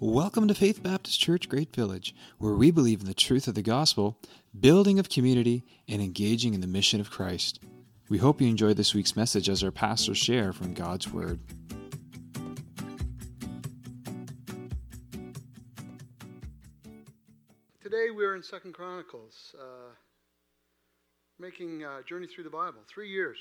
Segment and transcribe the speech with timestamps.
[0.00, 3.62] Welcome to Faith Baptist Church Great Village, where we believe in the truth of the
[3.62, 4.16] gospel,
[4.60, 7.58] building of community, and engaging in the mission of Christ.
[8.08, 11.40] We hope you enjoy this week's message as our pastors share from God's Word.
[17.82, 19.90] Today we're in Second Chronicles, uh,
[21.40, 22.82] making a journey through the Bible.
[22.88, 23.38] Three years,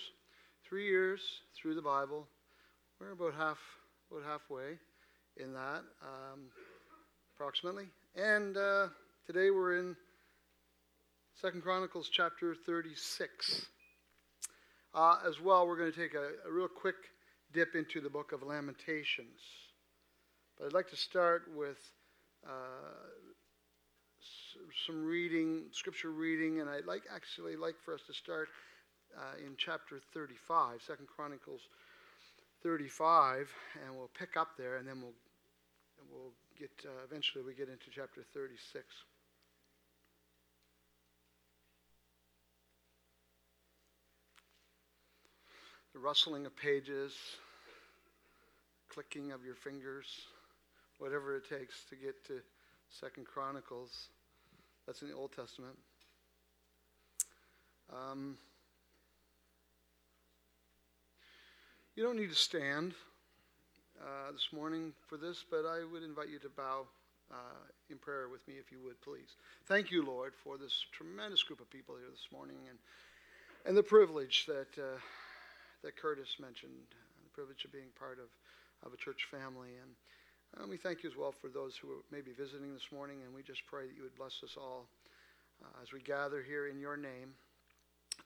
[0.67, 1.21] three years
[1.55, 2.27] through the Bible.
[2.99, 3.59] We're about half,
[4.09, 4.79] about halfway
[5.39, 6.49] in that, um,
[7.35, 7.85] approximately.
[8.15, 8.87] And uh,
[9.25, 9.95] today we're in
[11.41, 13.67] Second Chronicles chapter 36.
[14.93, 16.95] Uh, as well, we're going to take a, a, real quick
[17.53, 19.39] dip into the book of Lamentations.
[20.57, 21.77] But I'd like to start with
[22.45, 22.49] uh,
[24.87, 28.47] some reading, scripture reading, and I'd like actually like for us to start
[29.15, 31.61] uh, in chapter 35, Second Chronicles
[32.63, 33.51] 35,
[33.85, 35.13] and we'll pick up there, and then we'll
[36.11, 38.85] we'll get uh, eventually we get into chapter 36.
[45.93, 47.13] The rustling of pages,
[48.89, 50.05] clicking of your fingers,
[50.99, 52.39] whatever it takes to get to
[52.89, 54.09] Second Chronicles.
[54.85, 55.75] That's in the Old Testament.
[57.91, 58.37] Um,
[61.95, 62.93] you don't need to stand
[64.01, 66.85] uh, this morning for this, but I would invite you to bow
[67.31, 69.35] uh, in prayer with me if you would, please.
[69.65, 72.77] Thank you, Lord, for this tremendous group of people here this morning and,
[73.65, 74.99] and the privilege that, uh,
[75.83, 76.71] that Curtis mentioned,
[77.23, 78.29] the privilege of being part of,
[78.85, 79.69] of a church family.
[79.81, 79.91] And
[80.61, 83.33] uh, we thank you as well for those who may be visiting this morning, and
[83.33, 84.87] we just pray that you would bless us all
[85.63, 87.33] uh, as we gather here in your name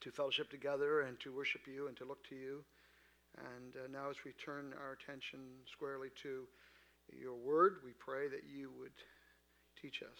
[0.02, 2.64] to fellowship together and to worship you and to look to you.
[3.38, 5.40] And uh, now, as we turn our attention
[5.72, 6.44] squarely to
[7.16, 8.96] your word, we pray that you would
[9.80, 10.20] teach us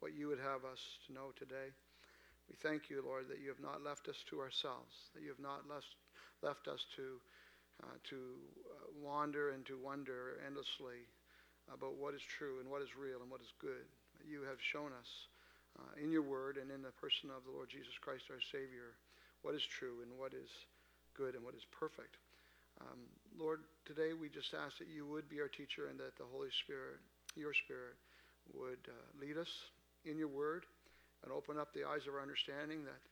[0.00, 1.70] what you would have us to know today.
[2.48, 5.42] We thank you, Lord, that you have not left us to ourselves, that you have
[5.42, 5.94] not left,
[6.42, 7.22] left us to,
[7.84, 8.18] uh, to
[8.66, 11.06] uh, wander and to wonder endlessly
[11.70, 13.86] about what is true and what is real and what is good.
[14.26, 15.30] You have shown us
[15.78, 18.98] uh, in your word and in the person of the Lord Jesus Christ, our Savior,
[19.42, 20.50] what is true and what is
[21.14, 22.18] good and what is perfect.
[22.80, 23.00] Um,
[23.36, 26.48] Lord, today we just ask that you would be our teacher and that the Holy
[26.64, 27.00] Spirit,
[27.36, 27.96] your Spirit,
[28.56, 29.52] would uh, lead us
[30.08, 30.64] in your word
[31.22, 33.02] and open up the eyes of our understanding that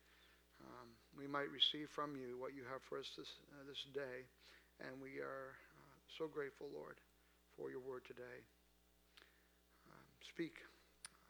[0.64, 4.24] um, we might receive from you what you have for us this, uh, this day.
[4.80, 6.96] And we are uh, so grateful, Lord,
[7.54, 8.40] for your word today.
[9.92, 10.56] Um, speak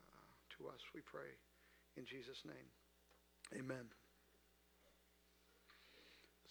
[0.06, 1.28] uh, to us, we pray,
[1.99, 2.69] in Jesus' name.
[3.59, 3.88] Amen.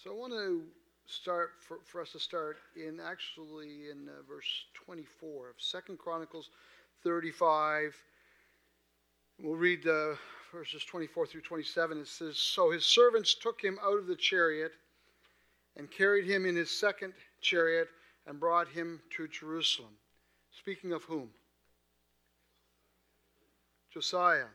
[0.04, 0.68] So I want to
[1.08, 6.50] start for, for us to start in actually in uh, verse 24 of Second Chronicles
[7.04, 7.96] 35.
[9.42, 10.16] We'll read uh,
[10.52, 12.00] verses 24 through 27.
[12.00, 14.74] It says, So his servants took him out of the chariot
[15.78, 17.88] and carried him in his second chariot
[18.26, 19.92] and brought him to Jerusalem.
[20.60, 21.30] Speaking of whom?
[23.94, 24.48] Josiah.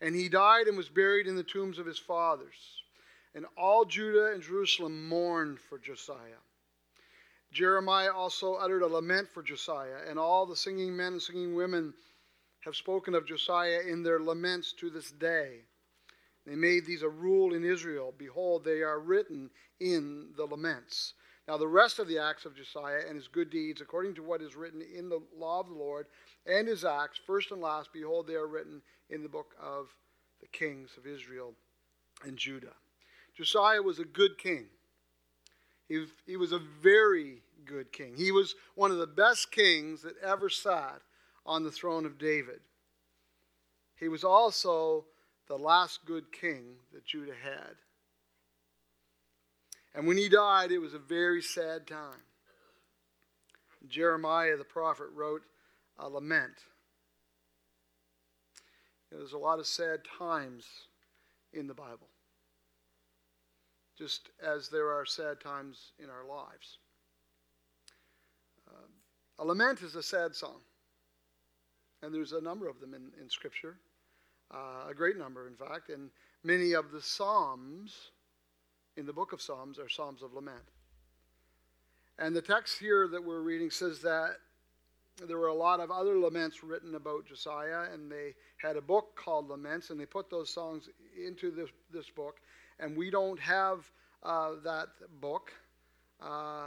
[0.00, 2.82] And he died and was buried in the tombs of his fathers.
[3.34, 6.42] And all Judah and Jerusalem mourned for Josiah.
[7.52, 11.94] Jeremiah also uttered a lament for Josiah, and all the singing men and singing women
[12.60, 15.60] have spoken of Josiah in their laments to this day.
[16.46, 18.12] They made these a rule in Israel.
[18.16, 19.50] Behold, they are written
[19.80, 21.14] in the laments.
[21.46, 24.42] Now, the rest of the acts of Josiah and his good deeds, according to what
[24.42, 26.06] is written in the law of the Lord,
[26.46, 29.88] and his acts, first and last, behold, they are written in the book of
[30.40, 31.54] the kings of Israel
[32.24, 32.74] and Judah.
[33.38, 34.66] Josiah was a good king.
[35.88, 38.14] He, he was a very good king.
[38.16, 41.02] He was one of the best kings that ever sat
[41.46, 42.58] on the throne of David.
[43.94, 45.04] He was also
[45.46, 47.76] the last good king that Judah had.
[49.94, 52.24] And when he died, it was a very sad time.
[53.88, 55.42] Jeremiah the prophet wrote
[55.96, 56.64] a lament.
[59.12, 60.64] There's a lot of sad times
[61.52, 62.08] in the Bible
[63.98, 66.78] just as there are sad times in our lives.
[68.68, 70.60] Uh, a lament is a sad song,
[72.02, 73.76] and there's a number of them in, in Scripture,
[74.54, 76.10] uh, a great number, in fact, and
[76.44, 78.12] many of the Psalms
[78.96, 80.62] in the book of Psalms are Psalms of lament.
[82.18, 84.36] And the text here that we're reading says that
[85.26, 89.16] there were a lot of other laments written about Josiah, and they had a book
[89.16, 92.40] called Laments, and they put those songs into this, this book
[92.80, 93.90] and we don't have
[94.22, 94.88] uh, that
[95.20, 95.52] book,
[96.20, 96.66] uh,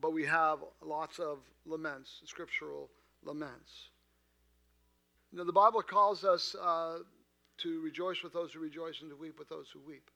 [0.00, 2.90] but we have lots of laments, scriptural
[3.24, 3.90] laments.
[5.32, 6.98] You know, the Bible calls us uh,
[7.58, 10.10] to rejoice with those who rejoice and to weep with those who weep.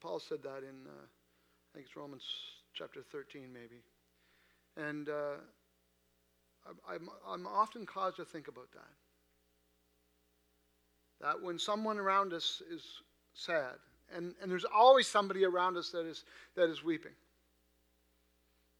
[0.00, 2.24] Paul said that in, uh, I think it's Romans
[2.74, 3.82] chapter 13, maybe.
[4.76, 5.36] And uh,
[6.88, 9.03] I'm, I'm often caused to think about that.
[11.24, 12.82] That when someone around us is
[13.32, 13.76] sad,
[14.14, 16.22] and, and there's always somebody around us that is,
[16.54, 17.14] that is weeping.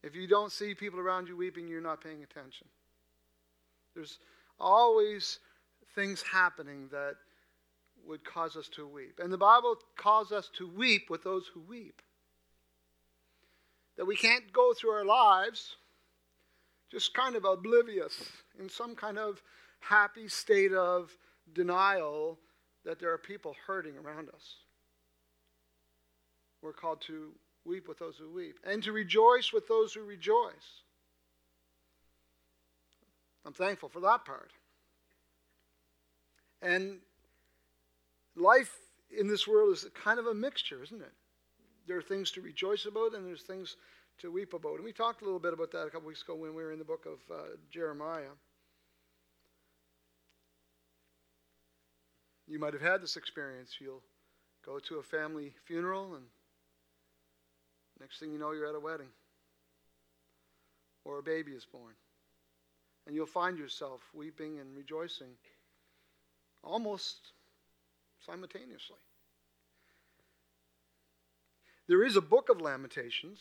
[0.03, 2.67] If you don't see people around you weeping, you're not paying attention.
[3.95, 4.19] There's
[4.59, 5.39] always
[5.95, 7.15] things happening that
[8.05, 9.19] would cause us to weep.
[9.19, 11.99] And the Bible calls us to weep with those who weep.
[13.97, 15.77] That we can't go through our lives
[16.91, 18.13] just kind of oblivious
[18.59, 19.41] in some kind of
[19.79, 21.17] happy state of
[21.53, 22.39] denial
[22.85, 24.55] that there are people hurting around us.
[26.61, 27.31] We're called to
[27.65, 30.83] weep with those who weep and to rejoice with those who rejoice.
[33.45, 34.51] I'm thankful for that part.
[36.61, 36.97] And
[38.35, 38.71] life
[39.15, 41.13] in this world is kind of a mixture, isn't it?
[41.87, 43.75] There are things to rejoice about and there's things
[44.19, 44.75] to weep about.
[44.75, 46.71] And we talked a little bit about that a couple weeks ago when we were
[46.71, 47.41] in the book of uh,
[47.71, 48.33] Jeremiah.
[52.47, 53.77] You might have had this experience.
[53.79, 54.03] You'll
[54.65, 56.25] go to a family funeral, and
[57.99, 59.09] next thing you know, you're at a wedding
[61.05, 61.93] or a baby is born.
[63.05, 65.33] And you'll find yourself weeping and rejoicing
[66.63, 67.17] almost
[68.25, 68.97] simultaneously.
[71.87, 73.39] There is a book of Lamentations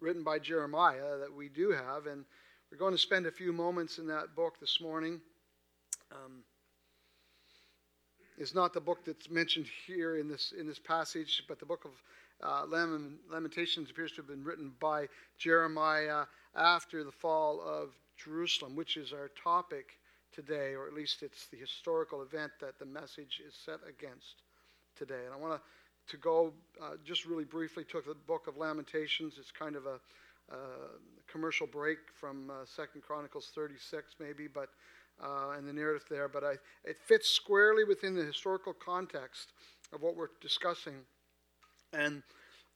[0.00, 2.24] written by Jeremiah that we do have, and
[2.70, 5.20] we're going to spend a few moments in that book this morning.
[6.12, 6.44] Um,
[8.38, 11.84] it's not the book that's mentioned here in this in this passage, but the book
[11.84, 11.90] of
[12.42, 12.66] uh,
[13.30, 16.24] Lamentations appears to have been written by Jeremiah
[16.54, 19.98] after the fall of Jerusalem, which is our topic
[20.32, 24.42] today, or at least it's the historical event that the message is set against
[24.96, 25.24] today.
[25.24, 25.60] And I want to
[26.08, 29.34] to go uh, just really briefly to the book of Lamentations.
[29.38, 29.98] It's kind of a
[30.52, 30.56] uh,
[31.26, 34.68] commercial break from uh, Second Chronicles 36, maybe, but
[35.22, 36.28] uh, and the narrative there.
[36.28, 36.52] But I,
[36.84, 39.52] it fits squarely within the historical context
[39.92, 40.96] of what we're discussing.
[41.92, 42.22] And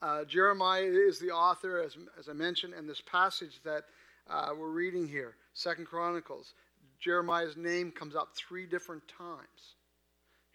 [0.02, 3.84] uh, Jeremiah is the author, as, as I mentioned, and this passage that
[4.28, 6.54] uh, we're reading here, Second Chronicles,
[7.00, 9.74] Jeremiah's name comes up three different times.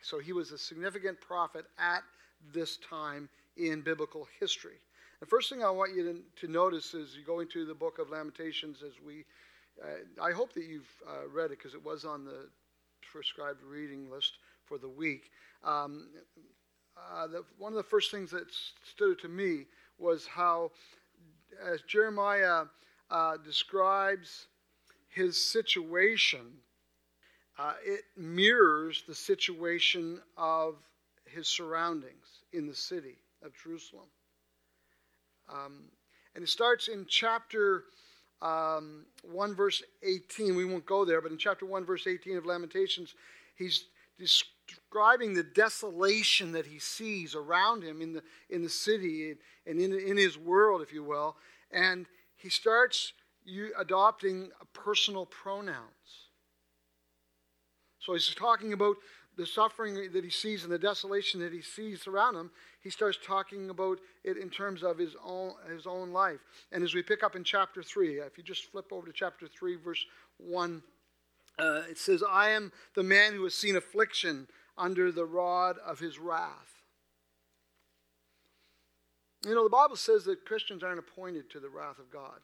[0.01, 2.03] So he was a significant prophet at
[2.53, 3.27] this time
[3.57, 4.79] in biblical history.
[5.19, 7.99] The first thing I want you to, to notice is you go into the book
[7.99, 9.25] of Lamentations as we,
[10.21, 12.47] I hope that you've uh, read it because it was on the
[13.11, 15.29] prescribed reading list for the week.
[15.63, 16.07] Um,
[16.97, 18.47] uh, the, one of the first things that
[18.83, 19.65] stood to me
[19.97, 20.71] was how,
[21.65, 22.63] as Jeremiah
[23.09, 24.47] uh, describes
[25.09, 26.47] his situation,
[27.57, 30.75] uh, it mirrors the situation of
[31.25, 34.07] his surroundings in the city of Jerusalem.
[35.49, 35.83] Um,
[36.33, 37.85] and it starts in chapter
[38.41, 40.55] um, 1, verse 18.
[40.55, 43.15] We won't go there, but in chapter 1, verse 18 of Lamentations,
[43.55, 43.85] he's
[44.17, 49.35] describing the desolation that he sees around him in the, in the city
[49.65, 51.35] and in, in his world, if you will.
[51.71, 52.05] And
[52.35, 53.13] he starts
[53.79, 56.29] adopting personal pronouns.
[57.99, 58.97] So he's talking about
[59.37, 62.51] the suffering that he sees and the desolation that he sees around him,
[62.85, 66.37] he starts talking about it in terms of his own, his own life.
[66.71, 69.47] And as we pick up in chapter 3, if you just flip over to chapter
[69.47, 70.05] 3, verse
[70.37, 70.83] 1,
[71.57, 75.97] uh, it says, I am the man who has seen affliction under the rod of
[75.97, 76.83] his wrath.
[79.43, 82.39] You know, the Bible says that Christians aren't appointed to the wrath of God.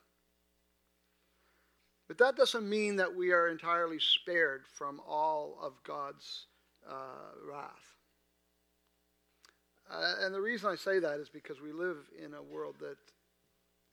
[2.07, 6.47] But that doesn't mean that we are entirely spared from all of God's
[6.89, 6.93] uh,
[7.47, 8.00] wrath.
[9.89, 12.97] Uh, and the reason I say that is because we live in a world that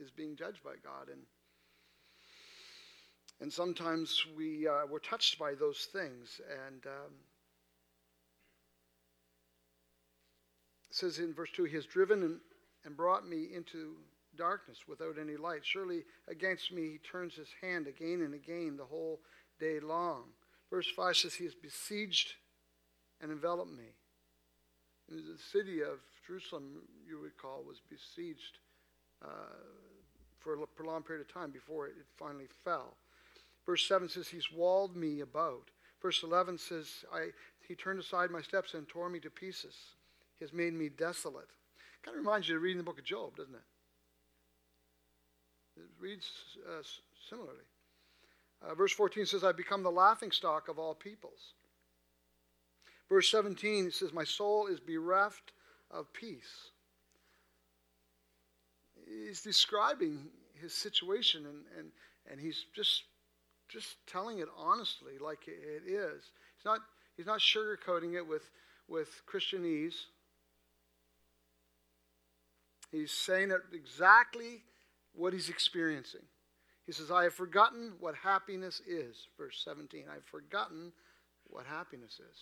[0.00, 1.22] is being judged by God, and
[3.40, 6.40] and sometimes we uh, we're touched by those things.
[6.66, 7.12] And um,
[10.90, 12.40] says in verse two, He has driven and,
[12.84, 13.94] and brought me into
[14.36, 15.60] darkness without any light.
[15.62, 19.20] Surely against me He turns His hand again and again the whole
[19.60, 20.24] day long.
[20.70, 22.34] Verse five says He has besieged
[23.20, 23.94] and enveloped me.
[25.08, 28.58] The city of Jerusalem, you recall, was besieged
[29.24, 29.28] uh,
[30.38, 32.94] for a prolonged period of time before it finally fell.
[33.64, 35.70] Verse 7 says, He's walled me about.
[36.02, 37.28] Verse 11 says, I,
[37.66, 39.74] He turned aside my steps and tore me to pieces.
[40.38, 41.48] He has made me desolate.
[42.04, 43.60] Kind of reminds you of reading the book of Job, doesn't it?
[45.78, 46.30] It reads
[46.66, 46.82] uh,
[47.28, 47.64] similarly.
[48.62, 51.54] Uh, verse 14 says, I've become the laughing stock of all peoples.
[53.08, 55.52] Verse 17 it says, My soul is bereft
[55.90, 56.70] of peace.
[59.06, 60.26] He's describing
[60.60, 61.88] his situation and, and,
[62.30, 63.04] and he's just,
[63.68, 66.22] just telling it honestly like it is.
[66.56, 66.80] He's not,
[67.16, 68.50] he's not sugarcoating it with,
[68.86, 69.94] with Christianese.
[72.90, 74.62] He's saying it exactly
[75.14, 76.22] what he's experiencing.
[76.86, 79.28] He says, I have forgotten what happiness is.
[79.36, 80.04] Verse 17.
[80.10, 80.92] I've forgotten
[81.44, 82.38] what happiness is.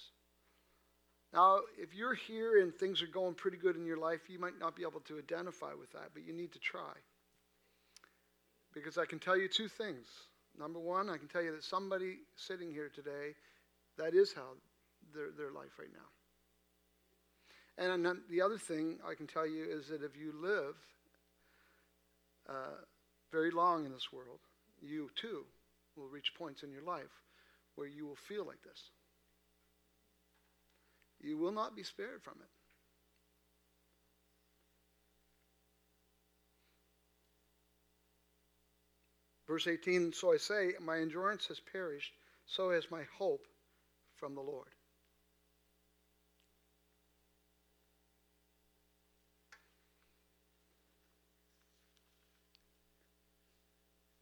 [1.37, 4.59] Now, if you're here and things are going pretty good in your life, you might
[4.59, 6.95] not be able to identify with that, but you need to try.
[8.73, 10.07] Because I can tell you two things.
[10.59, 13.35] Number one, I can tell you that somebody sitting here today,
[13.99, 14.55] that is how
[15.15, 16.09] their, their life right now.
[17.85, 20.77] And the other thing I can tell you is that if you live
[22.49, 22.81] uh,
[23.31, 24.41] very long in this world,
[24.81, 25.45] you too
[25.99, 27.13] will reach points in your life
[27.75, 28.91] where you will feel like this.
[31.21, 32.49] You will not be spared from it.
[39.47, 42.13] Verse 18 So I say, My endurance has perished,
[42.47, 43.47] so has my hope
[44.17, 44.69] from the Lord.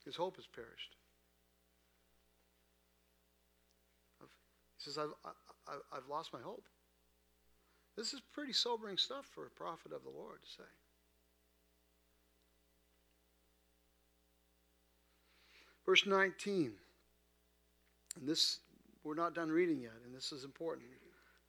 [0.04, 0.96] His hope has perished.
[4.76, 5.14] He says, I've,
[5.66, 6.66] I, have lost my hope.
[7.96, 10.68] This is pretty sobering stuff for a prophet of the Lord to say.
[15.86, 16.72] Verse 19.
[18.18, 18.58] And this,
[19.02, 20.86] we're not done reading yet, and this is important.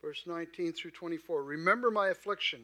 [0.02, 1.44] Verse 19 through 24.
[1.44, 2.62] Remember my affliction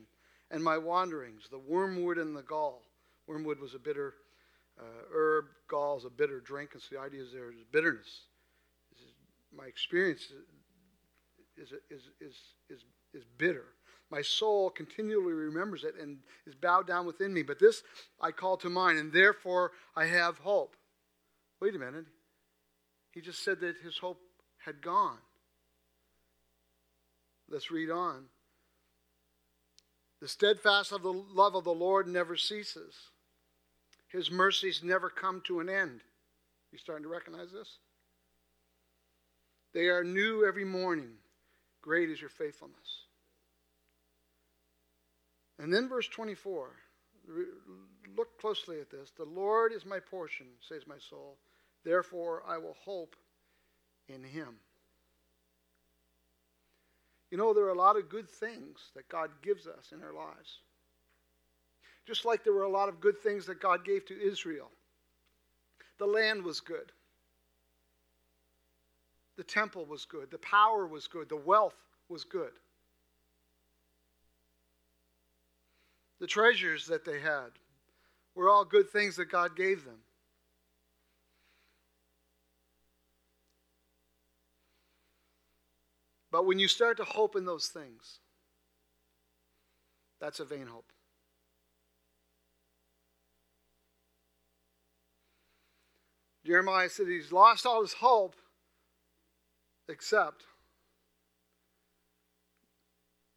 [0.51, 2.83] and my wanderings, the wormwood and the gall.
[3.27, 4.15] Wormwood was a bitter
[4.79, 4.83] uh,
[5.13, 8.25] herb, gall is a bitter drink, and so the idea is there is bitterness.
[8.93, 9.13] Is,
[9.55, 10.27] my experience
[11.57, 12.35] is, is, is,
[12.69, 12.83] is,
[13.13, 13.65] is bitter.
[14.09, 17.43] My soul continually remembers it and is bowed down within me.
[17.43, 17.83] But this
[18.19, 20.75] I call to mind, and therefore I have hope.
[21.61, 22.05] Wait a minute.
[23.11, 24.19] He just said that his hope
[24.57, 25.17] had gone.
[27.49, 28.25] Let's read on.
[30.21, 32.93] The steadfast of the love of the Lord never ceases.
[34.07, 36.01] His mercies never come to an end.
[36.71, 37.77] You starting to recognize this?
[39.73, 41.11] They are new every morning.
[41.81, 43.00] Great is your faithfulness.
[45.61, 46.71] And then verse 24.
[48.17, 49.11] Look closely at this.
[49.15, 51.37] The Lord is my portion, says my soul.
[51.85, 53.15] Therefore, I will hope
[54.09, 54.55] in him.
[57.29, 60.13] You know, there are a lot of good things that God gives us in our
[60.13, 60.59] lives.
[62.07, 64.69] Just like there were a lot of good things that God gave to Israel.
[65.99, 66.91] The land was good.
[69.37, 70.31] The temple was good.
[70.31, 71.29] The power was good.
[71.29, 71.77] The wealth
[72.09, 72.51] was good.
[76.21, 77.49] The treasures that they had
[78.35, 79.97] were all good things that God gave them.
[86.31, 88.19] But when you start to hope in those things,
[90.19, 90.91] that's a vain hope.
[96.45, 98.35] Jeremiah said he's lost all his hope
[99.89, 100.43] except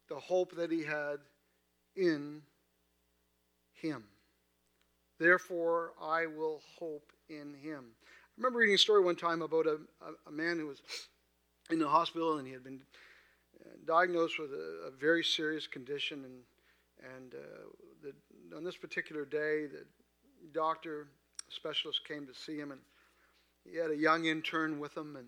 [0.07, 1.17] the hope that he had
[1.95, 2.43] in
[3.81, 4.03] him.
[5.19, 7.85] Therefore, I will hope in him.
[8.03, 10.81] I remember reading a story one time about a, a, a man who was
[11.69, 12.81] in the hospital and he had been
[13.61, 16.25] uh, diagnosed with a, a very serious condition.
[16.25, 17.67] And, and uh,
[18.03, 19.85] the, on this particular day, the
[20.53, 21.07] doctor
[21.49, 22.81] specialist came to see him and
[23.63, 25.15] he had a young intern with him.
[25.15, 25.27] And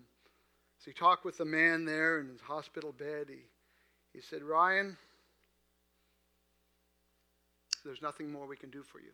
[0.78, 3.46] as he talked with the man there in his hospital bed, he,
[4.12, 4.96] he said, Ryan,
[7.88, 9.12] there's nothing more we can do for you.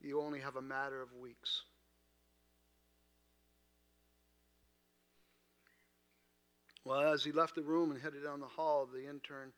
[0.00, 1.60] You only have a matter of weeks.
[6.82, 9.52] Well, as he left the room and headed down the hall, the intern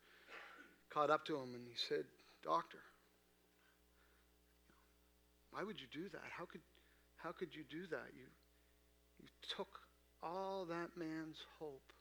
[0.89, 2.03] caught up to him and he said,
[2.43, 2.79] Doctor,
[5.51, 6.21] why would you do that?
[6.37, 6.61] How could,
[7.15, 8.07] how could you do that?
[8.13, 8.25] You,
[9.21, 9.79] you took
[10.21, 11.93] all that man's hope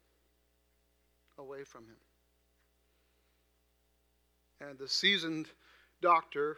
[1.38, 2.05] away from him.
[4.60, 5.48] And the seasoned
[6.00, 6.56] doctor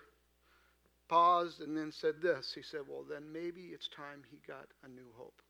[1.09, 2.53] paused and then said this.
[2.55, 5.41] He said, Well, then maybe it's time he got a new hope.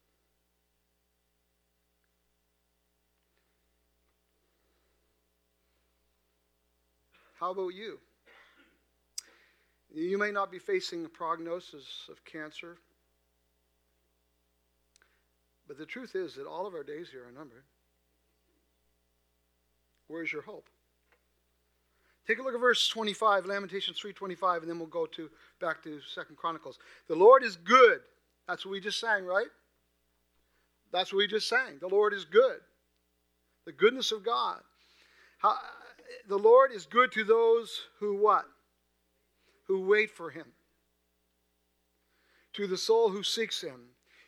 [7.39, 7.99] How about you?
[9.95, 12.79] You may not be facing a prognosis of cancer
[15.69, 17.65] But the truth is that all of our days here are numbered.
[20.07, 20.67] Where's your hope?
[22.29, 25.31] Take a look at verse 25, Lamentations 3:25, and then we'll go to
[25.61, 26.79] back to Second Chronicles.
[27.07, 28.03] The Lord is good.
[28.47, 29.49] That's what we just sang, right?
[30.93, 31.79] That's what we just sang.
[31.81, 32.61] The Lord is good.
[33.65, 34.61] The goodness of God.
[35.39, 35.57] How,
[36.29, 38.45] the Lord is good to those who what?
[39.67, 40.53] Who wait for him.
[42.55, 43.81] To the soul who seeks him.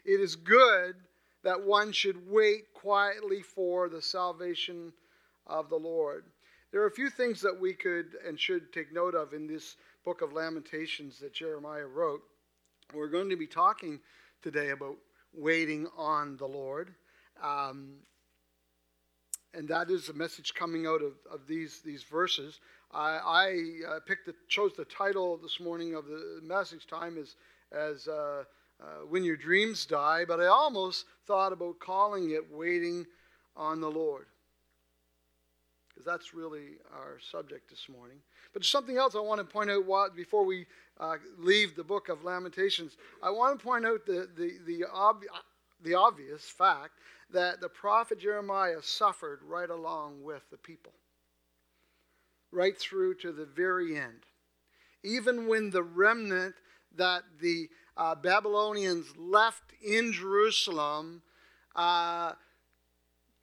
[0.07, 0.97] It is good
[1.43, 4.95] that one should wait quietly for the salvation
[5.47, 6.25] of the Lord.
[6.73, 9.77] There are a few things that we could and should take note of in this
[10.05, 12.23] book of Lamentations that Jeremiah wrote.
[12.95, 13.99] We're going to be talking
[14.41, 14.97] today about
[15.35, 16.95] waiting on the Lord.
[17.43, 17.95] Um,
[19.53, 22.61] and that is a message coming out of, of these, these verses.
[22.93, 23.19] I,
[23.87, 27.35] I uh, picked the, chose the title this morning of the message time as,
[27.73, 28.45] as uh,
[28.81, 33.07] uh, When Your Dreams Die, but I almost thought about calling it Waiting
[33.57, 34.27] on the Lord
[36.01, 38.19] because that's really our subject this morning.
[38.53, 40.67] But something else I want to point out before we
[40.99, 42.97] uh, leave the book of Lamentations.
[43.23, 45.25] I want to point out the, the, the, ob-
[45.83, 46.93] the obvious fact
[47.33, 50.93] that the prophet Jeremiah suffered right along with the people,
[52.51, 54.25] right through to the very end.
[55.03, 56.55] Even when the remnant
[56.97, 61.23] that the uh, Babylonians left in Jerusalem
[61.77, 62.33] uh,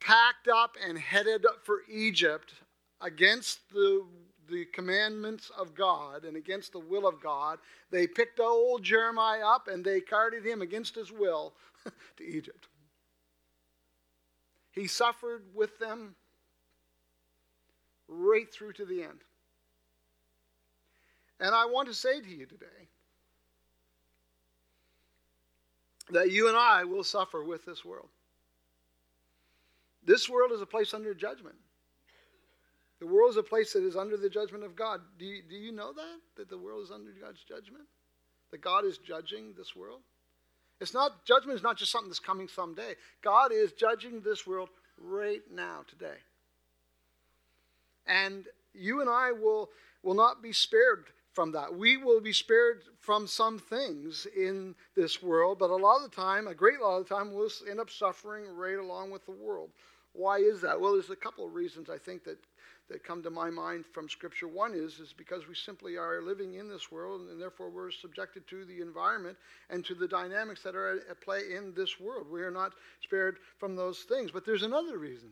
[0.00, 2.54] packed up and headed for Egypt
[3.00, 4.04] against the,
[4.50, 7.58] the commandments of God and against the will of God.
[7.90, 11.54] They picked old Jeremiah up and they carted him against his will
[12.16, 12.68] to Egypt.
[14.72, 16.14] He suffered with them
[18.06, 19.20] right through to the end.
[21.40, 22.66] And I want to say to you today
[26.10, 28.08] that you and I will suffer with this world.
[30.08, 31.56] This world is a place under judgment.
[32.98, 35.02] The world is a place that is under the judgment of God.
[35.18, 36.20] Do you, do you know that?
[36.38, 37.84] That the world is under God's judgment?
[38.50, 40.00] That God is judging this world?
[40.80, 42.94] It's not, judgment is not just something that's coming someday.
[43.22, 46.16] God is judging this world right now, today.
[48.06, 49.68] And you and I will,
[50.02, 51.76] will not be spared from that.
[51.76, 56.16] We will be spared from some things in this world, but a lot of the
[56.16, 59.32] time, a great lot of the time, we'll end up suffering right along with the
[59.32, 59.68] world.
[60.12, 60.80] Why is that?
[60.80, 62.38] Well, there's a couple of reasons I think that,
[62.88, 64.48] that come to my mind from Scripture.
[64.48, 68.46] One is, is because we simply are living in this world, and therefore we're subjected
[68.48, 69.36] to the environment
[69.70, 72.26] and to the dynamics that are at play in this world.
[72.30, 74.30] We are not spared from those things.
[74.30, 75.30] But there's another reason.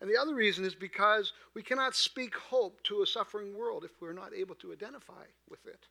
[0.00, 3.90] And the other reason is because we cannot speak hope to a suffering world if
[4.00, 5.86] we're not able to identify with it.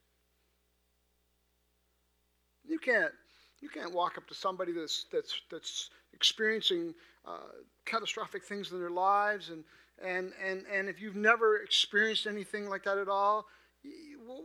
[2.67, 3.13] You can't,
[3.62, 6.93] you can't walk up to somebody that's, that's, that's experiencing
[7.26, 7.39] uh,
[7.86, 9.63] catastrophic things in their lives, and,
[10.04, 13.46] and, and, and if you've never experienced anything like that at all,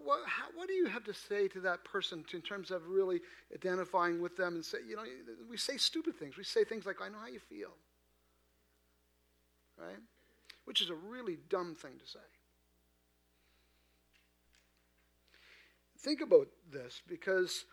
[0.04, 2.86] what, how, what, do you have to say to that person to, in terms of
[2.88, 3.20] really
[3.54, 5.02] identifying with them and say, you know,
[5.50, 6.36] we say stupid things.
[6.36, 7.70] We say things like, I know how you feel.
[9.78, 9.98] Right?
[10.64, 12.20] Which is a really dumb thing to say.
[15.98, 17.64] Think about this because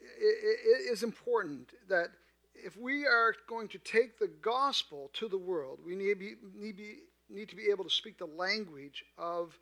[0.00, 2.08] it, is important that
[2.54, 6.76] if we are going to take the gospel to the world, we need, be, need,
[6.76, 6.96] be,
[7.28, 9.58] need to be able to speak the language of,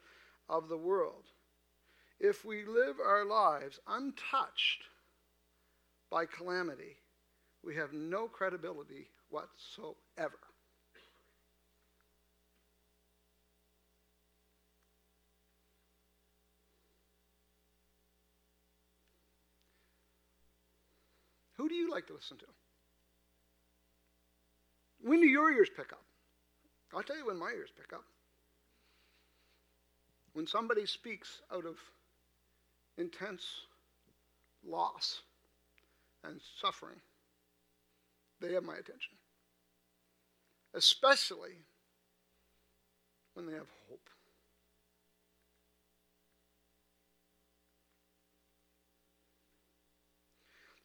[0.49, 1.25] of the world.
[2.21, 4.85] If we live our lives untouched
[6.11, 6.97] by calamity,
[7.63, 10.39] we have no credibility whatsoever.
[21.65, 22.45] Who do you like to listen to?
[25.01, 26.03] When do your ears pick up?
[26.95, 28.05] I'll tell you when my ears pick up.
[30.35, 31.77] When somebody speaks out of
[32.99, 33.47] intense
[34.63, 35.23] loss
[36.23, 37.01] and suffering,
[38.43, 39.15] they have my attention.
[40.75, 41.57] Especially
[43.33, 44.11] when they have hope.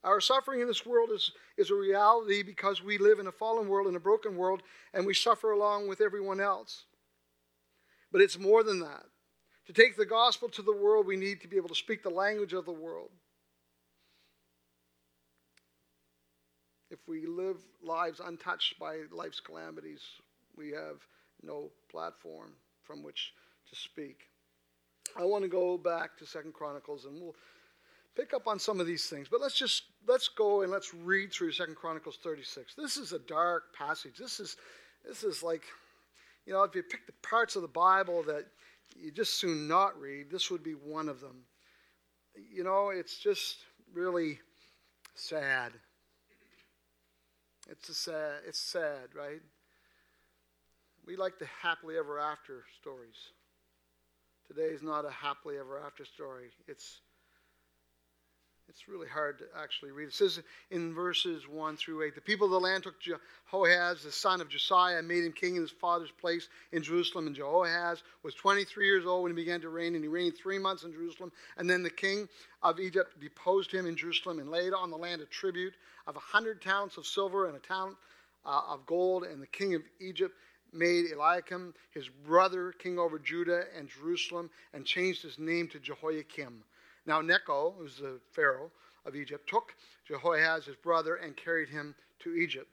[0.04, 3.68] Our suffering in this world is, is a reality because we live in a fallen
[3.68, 4.62] world, in a broken world,
[4.94, 6.86] and we suffer along with everyone else.
[8.12, 9.04] But it's more than that.
[9.68, 12.10] To take the gospel to the world, we need to be able to speak the
[12.10, 13.10] language of the world.
[16.90, 20.02] If we live lives untouched by life's calamities,
[20.56, 21.06] we have
[21.44, 23.34] no platform from which
[23.70, 24.22] to speak.
[25.16, 27.36] I want to go back to Second Chronicles, and we'll
[28.16, 29.28] pick up on some of these things.
[29.30, 32.76] But let's just let's go and let's read through Second Chronicles 36.
[32.76, 34.18] This is a dark passage.
[34.18, 34.58] This is
[35.06, 35.64] this is like,
[36.46, 38.46] you know, if you pick the parts of the Bible that
[38.96, 41.44] you just soon not read, this would be one of them.
[42.52, 43.58] You know, it's just
[43.94, 44.40] really
[45.16, 45.72] sad.
[47.70, 48.42] It's a sad.
[48.48, 49.42] It's sad, right?
[51.06, 53.16] We like the happily ever after stories.
[54.48, 56.50] Today is not a happily ever after story.
[56.68, 57.02] It's
[58.70, 60.10] it's really hard to actually read.
[60.10, 64.12] It says in verses 1 through 8 The people of the land took Jehoahaz, the
[64.12, 67.26] son of Josiah, and made him king in his father's place in Jerusalem.
[67.26, 70.60] And Jehoahaz was 23 years old when he began to reign, and he reigned three
[70.60, 71.32] months in Jerusalem.
[71.58, 72.30] And then the king
[72.62, 75.74] of Egypt deposed him in Jerusalem and laid on the land a tribute
[76.06, 77.98] of a hundred talents of silver and a talent
[78.46, 79.24] uh, of gold.
[79.24, 80.36] And the king of Egypt
[80.72, 86.64] made Eliakim his brother king over Judah and Jerusalem and changed his name to Jehoiakim.
[87.10, 88.70] Now Necho, who's the Pharaoh
[89.04, 89.74] of Egypt, took
[90.08, 92.68] Jehoahaz, his brother, and carried him to Egypt.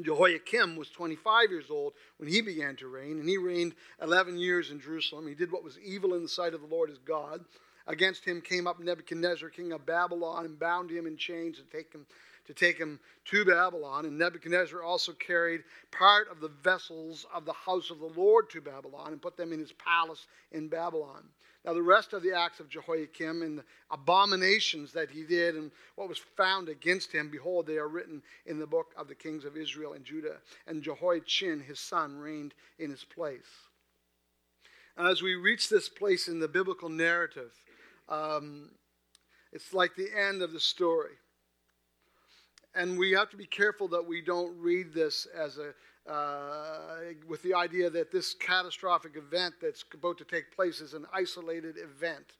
[0.00, 4.70] Jehoiakim was 25 years old when he began to reign, and he reigned 11 years
[4.70, 5.26] in Jerusalem.
[5.26, 7.44] He did what was evil in the sight of the Lord his God.
[7.88, 12.06] Against him came up Nebuchadnezzar, king of Babylon, and bound him in chains take him
[12.46, 14.06] to take him to Babylon.
[14.06, 18.60] And Nebuchadnezzar also carried part of the vessels of the house of the Lord to
[18.60, 21.24] Babylon and put them in his palace in Babylon.
[21.66, 25.72] Now, the rest of the acts of Jehoiakim and the abominations that he did and
[25.96, 29.44] what was found against him, behold, they are written in the book of the kings
[29.44, 30.36] of Israel and Judah.
[30.68, 33.50] And Jehoiachin, his son, reigned in his place.
[34.96, 37.52] As we reach this place in the biblical narrative,
[38.08, 38.70] um,
[39.52, 41.14] it's like the end of the story.
[42.76, 45.74] And we have to be careful that we don't read this as a,
[46.08, 46.96] uh,
[47.28, 51.76] with the idea that this catastrophic event that's about to take place is an isolated
[51.78, 52.32] event.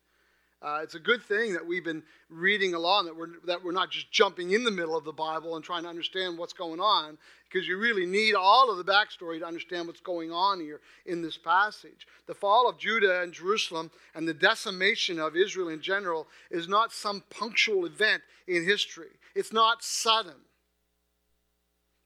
[0.63, 3.91] Uh, it's a good thing that we've been reading along, that we're, that we're not
[3.91, 7.19] just jumping in the middle of the Bible and trying to understand what's going on,
[7.45, 11.21] because you really need all of the backstory to understand what's going on here in
[11.21, 12.07] this passage.
[12.27, 16.91] The fall of Judah and Jerusalem and the decimation of Israel in general is not
[16.91, 20.37] some punctual event in history, it's not sudden.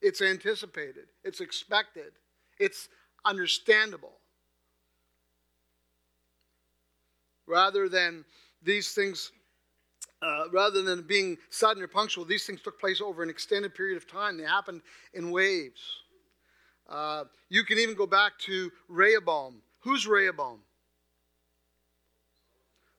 [0.03, 2.13] It's anticipated, it's expected,
[2.59, 2.89] it's
[3.25, 4.13] understandable.
[7.47, 8.25] Rather than
[8.63, 9.33] these things,
[10.23, 13.97] uh, rather than being sudden or punctual, these things took place over an extended period
[13.97, 14.39] of time.
[14.39, 14.83] They happened
[15.15, 15.81] in waves.
[16.89, 19.63] Uh, you can even go back to Rehoboam.
[19.81, 20.61] Who's Rehoboam?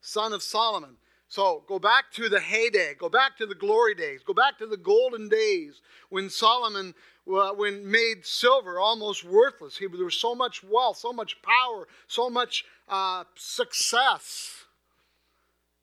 [0.02, 0.98] Son of Solomon.
[1.32, 4.68] So go back to the heyday, go back to the glory days, go back to
[4.68, 6.94] the golden days when Solomon
[7.26, 9.78] uh, when made silver almost worthless.
[9.78, 14.66] He, there was so much wealth, so much power, so much uh, success.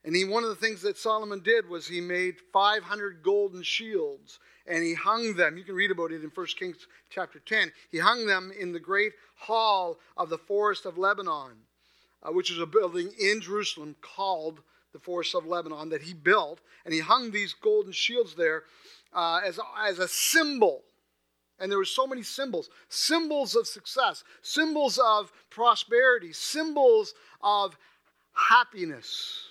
[0.05, 4.41] And he, one of the things that Solomon did was he made 500 golden shields
[4.67, 5.57] and he hung them.
[5.57, 7.73] You can read about it in 1 Kings chapter 10.
[7.91, 11.57] He hung them in the great hall of the forest of Lebanon,
[12.23, 14.61] uh, which is a building in Jerusalem called
[14.93, 18.65] the forest of Lebanon that he built, and he hung these golden shields there
[19.13, 20.83] uh, as, as a symbol.
[21.59, 27.77] And there were so many symbols symbols of success, symbols of prosperity, symbols of
[28.33, 29.49] happiness.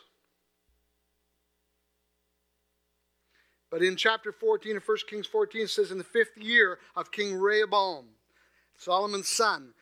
[3.70, 7.12] But in chapter 14 of 1 Kings 14, it says, In the fifth year of
[7.12, 8.06] King Rehoboam,
[8.78, 9.74] Solomon's son,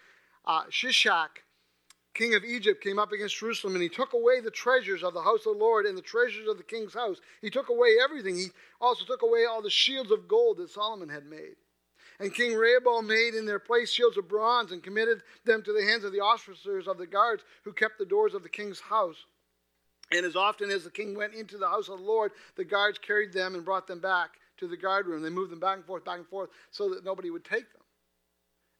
[0.43, 1.44] uh, Shishak
[2.15, 5.21] king of Egypt came up against Jerusalem and he took away the treasures of the
[5.21, 7.17] house of the Lord and the treasures of the king's house.
[7.41, 8.37] He took away everything.
[8.37, 8.47] He
[8.81, 11.55] also took away all the shields of gold that Solomon had made.
[12.19, 15.83] And King Rehoboam made in their place shields of bronze and committed them to the
[15.83, 19.25] hands of the officers of the guards who kept the doors of the king's house.
[20.11, 22.97] And as often as the king went into the house of the Lord, the guards
[22.97, 25.21] carried them and brought them back to the guard room.
[25.21, 27.81] They moved them back and forth, back and forth, so that nobody would take them.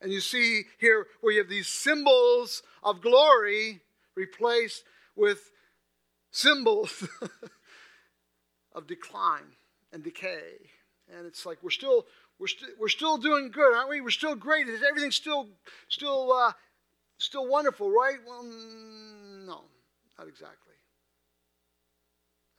[0.06, 3.82] And you see here where you have these symbols of glory
[4.16, 4.84] replaced
[5.16, 5.50] with
[6.30, 7.08] symbols
[8.76, 9.56] of decline
[9.92, 10.70] and decay.
[11.12, 12.06] And it's like we're still
[12.38, 14.00] we're, st- we're still doing good, aren't we?
[14.00, 14.68] We're still great.
[14.68, 15.48] Is everything still
[15.90, 16.54] still uh,
[17.18, 18.20] still wonderful, right?
[18.28, 19.62] Well, no,
[20.20, 20.76] not exactly.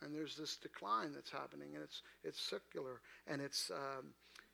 [0.03, 4.07] And there's this decline that's happening, and it's it's secular, and it's um,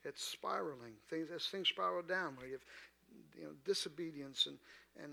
[0.04, 0.94] it's spiraling.
[1.08, 2.64] Things as things spiral down, where you have
[3.36, 4.58] you know disobedience and
[5.02, 5.12] and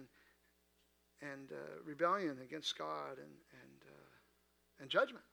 [1.21, 5.23] and uh, rebellion against God and and uh, and judgment.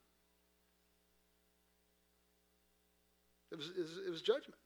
[3.52, 3.70] It was,
[4.06, 4.58] it was judgment.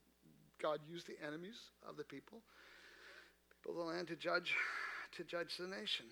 [0.61, 1.57] God used the enemies
[1.88, 2.38] of the people,
[3.50, 4.55] people of the land, to judge
[5.16, 6.07] to judge the nation.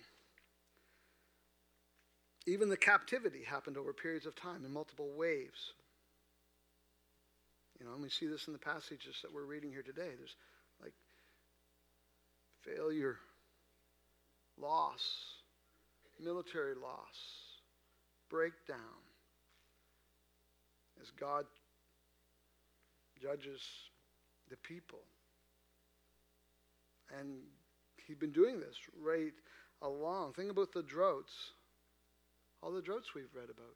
[2.45, 5.73] Even the captivity happened over periods of time in multiple waves.
[7.79, 10.11] You know, and we see this in the passages that we're reading here today.
[10.17, 10.35] There's
[10.81, 10.93] like
[12.61, 13.17] failure,
[14.59, 15.01] loss,
[16.21, 17.15] military loss,
[18.29, 18.77] breakdown,
[21.01, 21.45] as God
[23.21, 23.61] judges
[24.49, 24.99] the people.
[27.19, 27.39] And
[28.05, 29.33] he'd been doing this right
[29.81, 30.33] along.
[30.33, 31.31] Think about the droughts,
[32.61, 33.75] all the droughts we've read about.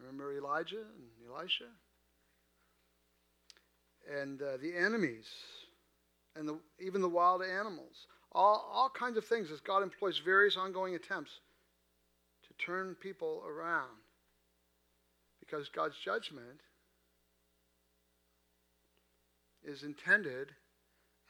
[0.00, 1.64] Remember Elijah and Elisha?
[4.10, 5.26] And uh, the enemies,
[6.34, 8.06] and the, even the wild animals.
[8.32, 11.32] All, all kinds of things as God employs various ongoing attempts
[12.44, 13.90] to turn people around.
[15.40, 16.60] Because God's judgment
[19.64, 20.48] is intended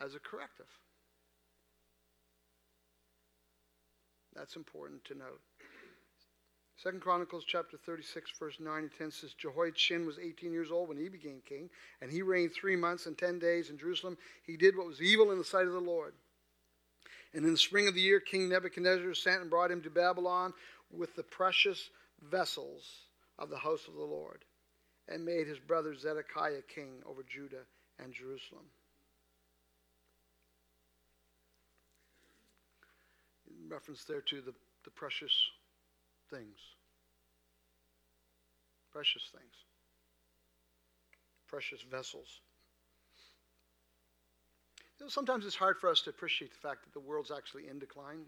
[0.01, 0.67] as a corrective.
[4.35, 5.41] That's important to note.
[6.83, 10.97] Second Chronicles chapter 36, verse 9 and 10 says, Jehoiachin was 18 years old when
[10.97, 11.69] he became king,
[12.01, 14.17] and he reigned three months and ten days in Jerusalem.
[14.47, 16.15] He did what was evil in the sight of the Lord.
[17.35, 20.55] And in the spring of the year, King Nebuchadnezzar sent and brought him to Babylon
[20.91, 21.91] with the precious
[22.31, 23.03] vessels
[23.39, 24.43] of the house of the Lord,
[25.07, 27.65] and made his brother Zedekiah king over Judah
[28.03, 28.65] and Jerusalem.
[33.51, 35.33] In reference there to the, the precious
[36.31, 36.59] things.
[38.93, 39.55] Precious things.
[41.49, 42.41] Precious vessels.
[44.99, 47.69] You know, sometimes it's hard for us to appreciate the fact that the world's actually
[47.69, 48.21] in decline.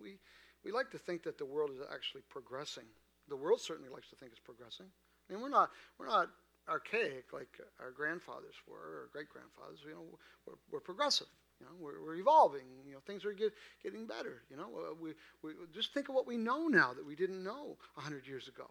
[0.00, 0.18] We,
[0.64, 2.84] we like to think that the world is actually progressing.
[3.28, 4.86] The world certainly likes to think it's progressing.
[5.28, 6.28] I mean, we're not, we're not
[6.68, 7.48] archaic like
[7.80, 9.80] our grandfathers were, or great grandfathers.
[9.86, 11.28] You know, we're, we're progressive.
[11.60, 12.62] You know, we're, we're evolving.
[12.86, 14.42] You know, things are get, getting better.
[14.50, 15.10] You know, uh, we,
[15.42, 18.66] we just think of what we know now that we didn't know hundred years ago.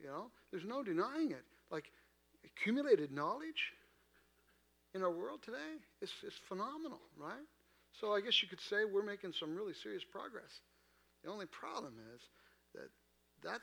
[0.00, 1.44] You know, there's no denying it.
[1.70, 1.90] Like
[2.44, 3.72] accumulated knowledge
[4.94, 7.46] in our world today is, is phenomenal, right?
[8.00, 10.60] So I guess you could say we're making some really serious progress.
[11.24, 12.20] The only problem is
[12.74, 12.90] that
[13.42, 13.60] that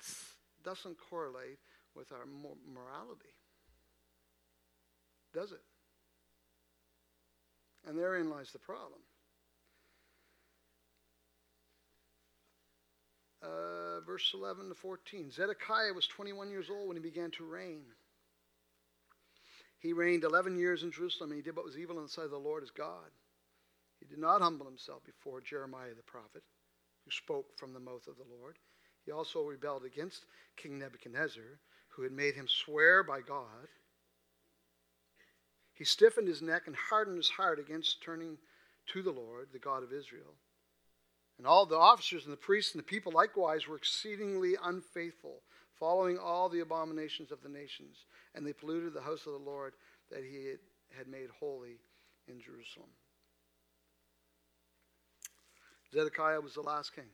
[0.63, 1.59] doesn't correlate
[1.95, 3.33] with our morality.
[5.33, 5.61] Does it?
[7.87, 8.99] And therein lies the problem.
[13.43, 15.31] Uh, verse 11 to 14.
[15.31, 17.83] Zedekiah was 21 years old when he began to reign.
[19.79, 22.25] He reigned 11 years in Jerusalem, and he did what was evil in the sight
[22.25, 23.11] of the Lord his God.
[23.99, 26.41] He did not humble himself before Jeremiah the prophet,
[27.03, 28.57] who spoke from the mouth of the Lord.
[29.05, 30.25] He also rebelled against
[30.57, 33.67] King Nebuchadnezzar, who had made him swear by God
[35.75, 38.37] he stiffened his neck and hardened his heart against turning
[38.87, 40.33] to the Lord, the God of Israel.
[41.37, 45.41] And all the officers and the priests and the people likewise were exceedingly unfaithful,
[45.77, 48.05] following all the abominations of the nations.
[48.33, 49.73] And they polluted the house of the Lord
[50.09, 50.53] that he
[50.97, 51.81] had made holy
[52.29, 52.89] in Jerusalem.
[55.93, 57.05] Zedekiah was the last king.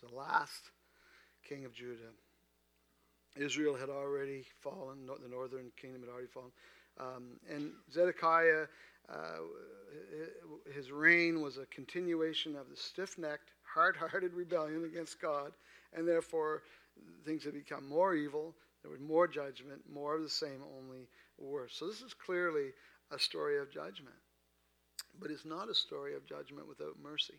[0.00, 0.70] He was the last
[1.48, 2.12] king of Judah.
[3.38, 6.50] Israel had already fallen, the northern kingdom had already fallen.
[6.98, 8.66] Um, and Zedekiah,
[9.08, 9.38] uh,
[10.74, 15.52] his reign was a continuation of the stiff necked, hard hearted rebellion against God,
[15.92, 16.62] and therefore
[17.24, 18.54] things had become more evil.
[18.82, 21.74] There was more judgment, more of the same, only worse.
[21.74, 22.70] So this is clearly
[23.10, 24.16] a story of judgment.
[25.20, 27.34] But it's not a story of judgment without mercy.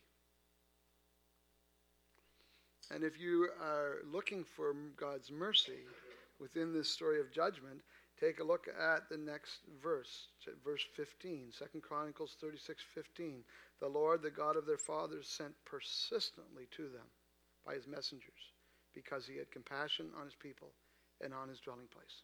[2.94, 5.80] And if you are looking for God's mercy
[6.40, 7.82] within this story of judgment,
[8.20, 10.28] take a look at the next verse,
[10.64, 13.44] verse 15, 2 Chronicles 36 15.
[13.80, 17.06] The Lord, the God of their fathers, sent persistently to them
[17.66, 18.54] by his messengers
[18.96, 20.70] because he had compassion on his people
[21.22, 22.24] and on his dwelling place.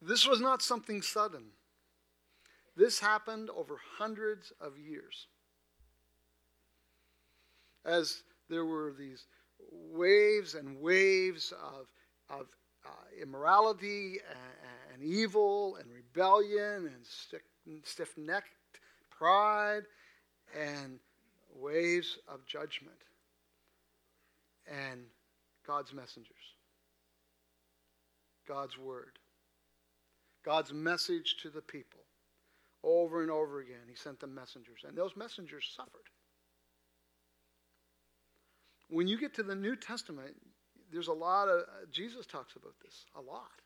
[0.00, 1.44] This was not something sudden.
[2.74, 5.26] This happened over hundreds of years
[7.84, 9.26] as there were these
[9.70, 11.86] waves and waves of,
[12.28, 12.46] of
[12.84, 12.90] uh,
[13.20, 17.42] immorality and, and, evil and rebellion and stiff,
[17.84, 18.48] stiff necked
[19.10, 19.82] pride
[20.58, 20.98] and
[21.54, 22.96] waves of judgment
[24.66, 25.00] and
[25.66, 26.56] God's messengers,
[28.46, 29.18] God's word,
[30.44, 32.00] God's message to the people.
[32.84, 36.10] Over and over again, he sent them messengers, and those messengers suffered.
[38.92, 40.34] When you get to the New Testament,
[40.92, 43.62] there's a lot of, Jesus talks about this a lot.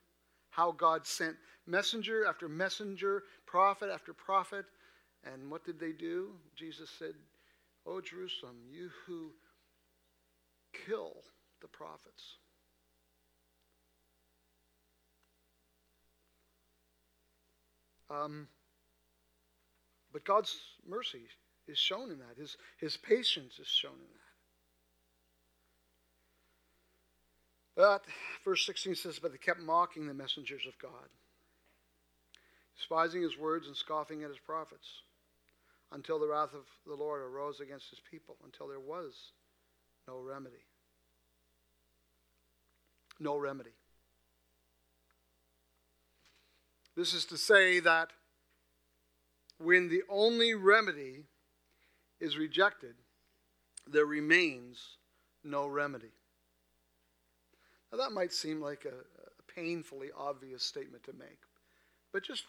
[0.51, 1.35] How God sent
[1.67, 4.65] messenger after messenger, prophet after prophet,
[5.25, 6.29] And what did they do?
[6.55, 7.15] Jesus said,
[7.85, 9.33] Oh, Jerusalem, you who
[10.87, 11.15] kill
[11.61, 12.37] the prophets.
[18.09, 18.47] Um,
[20.12, 20.57] but God's
[20.89, 21.23] mercy
[21.67, 22.37] is shown in that.
[22.39, 24.26] His, his patience is shown in that.
[27.77, 28.05] But
[28.45, 31.09] verse 16 says, But they kept mocking the messengers of God,
[32.77, 35.03] despising his words and scoffing at his prophets,
[35.93, 39.33] until the wrath of the Lord arose against his people, until there was
[40.09, 40.65] no remedy.
[43.21, 43.71] No remedy.
[46.97, 48.11] This is to say that
[49.59, 51.25] when the only remedy
[52.21, 52.95] is rejected,
[53.87, 54.97] there remains
[55.45, 56.12] no remedy.
[57.97, 61.39] Now, that might seem like a, a, painfully obvious statement to make,
[62.13, 62.45] but just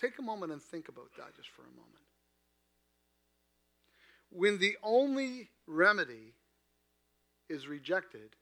[0.00, 2.02] take a moment and think about that just for a moment.
[4.30, 6.34] When the only remedy
[7.48, 8.34] is rejected,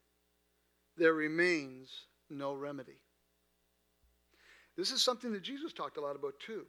[0.97, 1.91] there remains
[2.31, 3.01] no remedy.
[4.79, 6.65] This is something that Jesus talked a lot about too.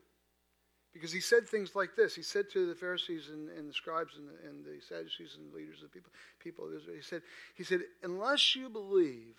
[0.95, 2.15] Because he said things like this.
[2.15, 5.51] He said to the Pharisees and, and the scribes and the, and the Sadducees and
[5.51, 7.21] the leaders of the people, people of Israel, he said,
[7.53, 9.35] he said, unless you believe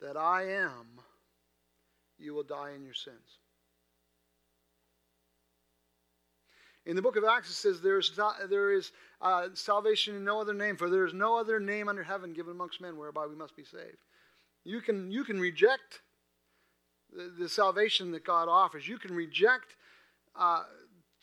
[0.00, 0.98] that I am,
[2.18, 3.38] you will die in your sins.
[6.86, 8.10] In the book of Acts, it says there is,
[8.50, 12.02] there is uh, salvation in no other name, for there is no other name under
[12.02, 13.98] heaven given amongst men whereby we must be saved.
[14.64, 16.00] You can, you can reject
[17.16, 18.88] the, the salvation that God offers.
[18.88, 19.76] You can reject
[20.38, 20.62] uh,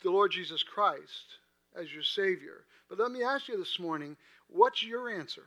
[0.02, 1.38] the Lord Jesus Christ
[1.78, 2.64] as your Savior.
[2.88, 4.16] But let me ask you this morning
[4.48, 5.44] what's your answer?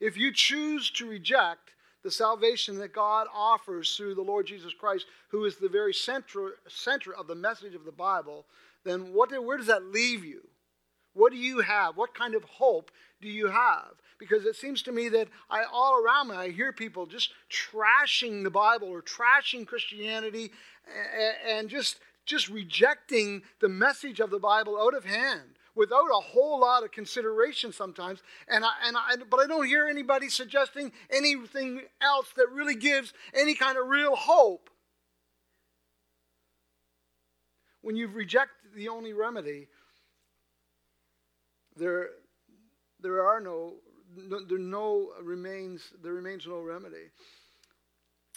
[0.00, 1.70] If you choose to reject
[2.02, 6.52] the salvation that God offers through the Lord Jesus Christ, who is the very center,
[6.68, 8.44] center of the message of the Bible,
[8.84, 10.46] then what, where does that leave you?
[11.16, 11.96] What do you have?
[11.96, 12.90] What kind of hope
[13.22, 13.92] do you have?
[14.18, 18.44] Because it seems to me that I all around me I hear people just trashing
[18.44, 20.52] the Bible or trashing Christianity
[21.48, 26.60] and just just rejecting the message of the Bible out of hand without a whole
[26.60, 28.20] lot of consideration sometimes.
[28.48, 33.12] And I, and I, but I don't hear anybody suggesting anything else that really gives
[33.32, 34.70] any kind of real hope.
[37.82, 39.68] When you've rejected the only remedy,
[41.76, 42.10] there,
[43.00, 43.74] there are no,
[44.16, 47.10] no, there no remains, there remains no remedy.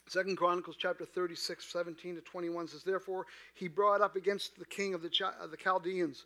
[0.08, 4.94] Second Chronicles chapter 36, 17 to 21 says, Therefore he brought up against the king
[4.94, 6.26] of the, of the Chaldeans,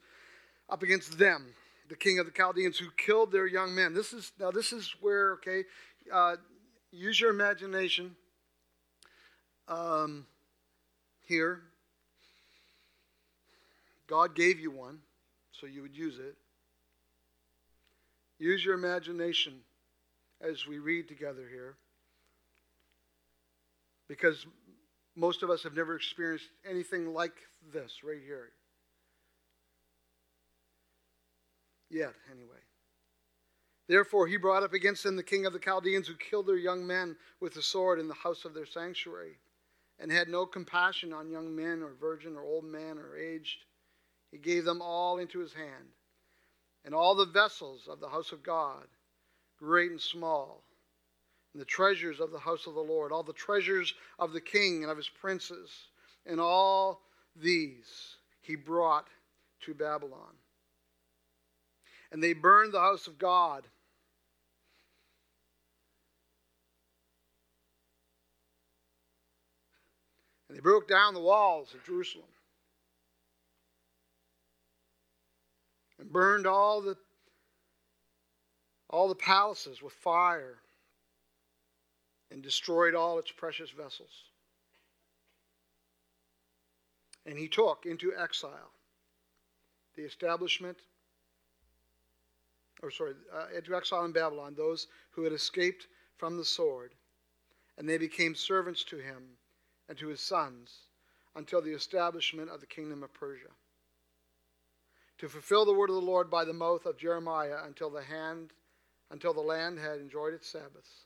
[0.70, 1.54] up against them,
[1.90, 3.94] the king of the Chaldeans, who killed their young men.
[3.94, 5.66] This is now this is where, okay,
[6.12, 6.38] uh,
[6.92, 8.16] use your imagination
[9.68, 10.26] um,
[11.26, 11.62] here.
[14.08, 15.00] God gave you one,
[15.52, 16.36] so you would use it.
[18.44, 19.54] Use your imagination
[20.42, 21.78] as we read together here.
[24.10, 24.46] Because
[25.16, 27.32] most of us have never experienced anything like
[27.72, 28.50] this right here.
[31.90, 32.60] Yet, anyway.
[33.88, 36.86] Therefore, he brought up against them the king of the Chaldeans who killed their young
[36.86, 39.38] men with the sword in the house of their sanctuary,
[40.00, 43.64] and had no compassion on young men or virgin or old man or aged.
[44.32, 45.94] He gave them all into his hand
[46.86, 48.86] and all the vessels of the house of God,
[49.58, 50.64] great and small,
[51.54, 54.82] and the treasures of the house of the Lord, all the treasures of the king
[54.84, 55.70] and of his princes,
[56.26, 57.02] and all
[57.36, 59.08] these he brought
[59.62, 60.34] to Babylon.
[62.12, 63.64] And they burned the house of God.
[70.48, 72.28] And they broke down the walls of Jerusalem.
[76.04, 76.98] And burned all the
[78.90, 80.60] all the palaces with fire
[82.30, 84.12] and destroyed all its precious vessels.
[87.26, 88.72] And he took into exile
[89.96, 90.78] the establishment,
[92.84, 96.94] or sorry, uh, into exile in Babylon those who had escaped from the sword,
[97.78, 99.24] and they became servants to him
[99.90, 100.82] and to his sons
[101.36, 103.50] until the establishment of the kingdom of Persia
[105.24, 108.52] to fulfill the word of the Lord by the mouth of Jeremiah until the hand
[109.10, 111.06] until the land had enjoyed its Sabbaths.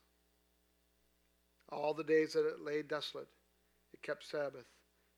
[1.72, 3.28] All the days that it lay desolate,
[3.94, 4.66] it kept Sabbath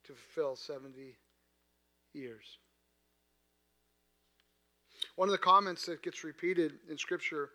[0.04, 1.16] to fulfill 70
[2.12, 2.58] years.
[5.16, 7.52] One of the comments that gets repeated in Scripture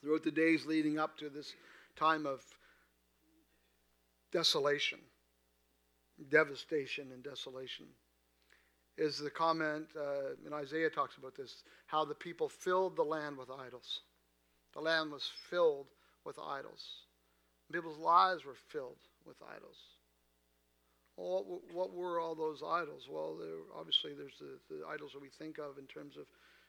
[0.00, 1.54] throughout the days leading up to this
[1.96, 2.40] time of
[4.30, 5.00] desolation
[6.30, 7.86] devastation and desolation.
[8.98, 13.38] Is the comment, uh, and Isaiah talks about this, how the people filled the land
[13.38, 14.00] with idols.
[14.74, 15.86] The land was filled
[16.24, 16.84] with idols.
[17.72, 19.76] People's lives were filled with idols.
[21.16, 23.08] Well, what, what were all those idols?
[23.08, 23.38] Well,
[23.78, 26.26] obviously there's the, the idols that we think of in terms of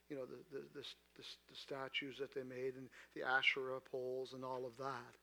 [0.09, 0.85] you know, the, the, the,
[1.17, 5.13] the statues that they made and the Asherah poles and all of that.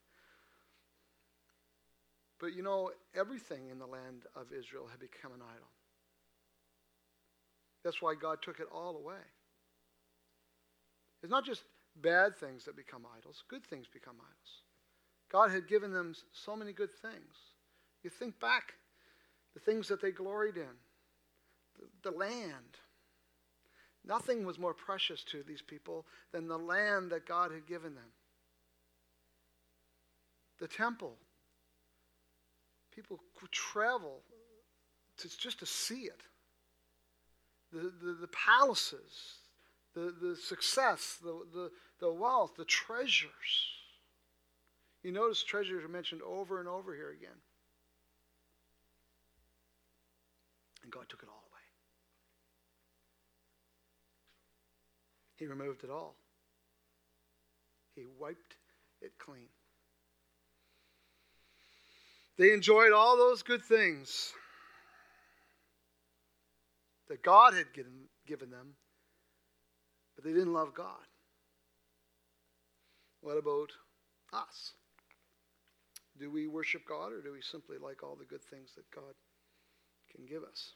[2.38, 5.68] But you know, everything in the land of Israel had become an idol.
[7.87, 9.22] That's why God took it all away.
[11.22, 11.62] It's not just
[12.03, 14.62] bad things that become idols, good things become idols.
[15.30, 17.34] God had given them so many good things.
[18.03, 18.74] You think back,
[19.55, 20.74] the things that they gloried in,
[21.78, 22.76] the, the land,
[24.07, 28.12] Nothing was more precious to these people than the land that God had given them.
[30.61, 31.16] The temple.
[32.95, 34.22] People would travel
[35.18, 36.22] to, just to see it.
[37.72, 39.40] The, the, the palaces,
[39.94, 43.30] the, the success, the, the, the wealth, the treasures.
[45.02, 47.38] You notice treasures are mentioned over and over here again.
[50.82, 51.42] And God took it all.
[51.50, 51.60] Away.
[55.36, 56.16] He removed it all.
[57.94, 58.56] He wiped
[59.00, 59.48] it clean.
[62.38, 64.32] They enjoyed all those good things
[67.09, 67.92] that God had given,
[68.26, 68.74] given them,
[70.14, 71.07] but they didn't love God.
[73.20, 73.70] What about
[74.32, 74.72] us?
[76.18, 79.14] Do we worship God or do we simply like all the good things that God
[80.14, 80.72] can give us?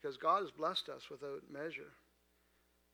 [0.00, 1.92] Because God has blessed us without measure.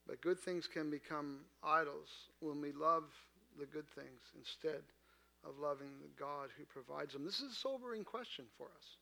[0.06, 2.08] But good things can become idols
[2.40, 3.04] when we love
[3.58, 4.82] the good things instead
[5.44, 7.24] of loving the God who provides them.
[7.24, 8.99] This is a sobering question for us.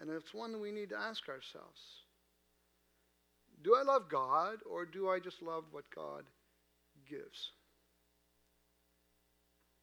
[0.00, 1.80] And it's one we need to ask ourselves.
[3.62, 6.24] Do I love God or do I just love what God
[7.08, 7.50] gives?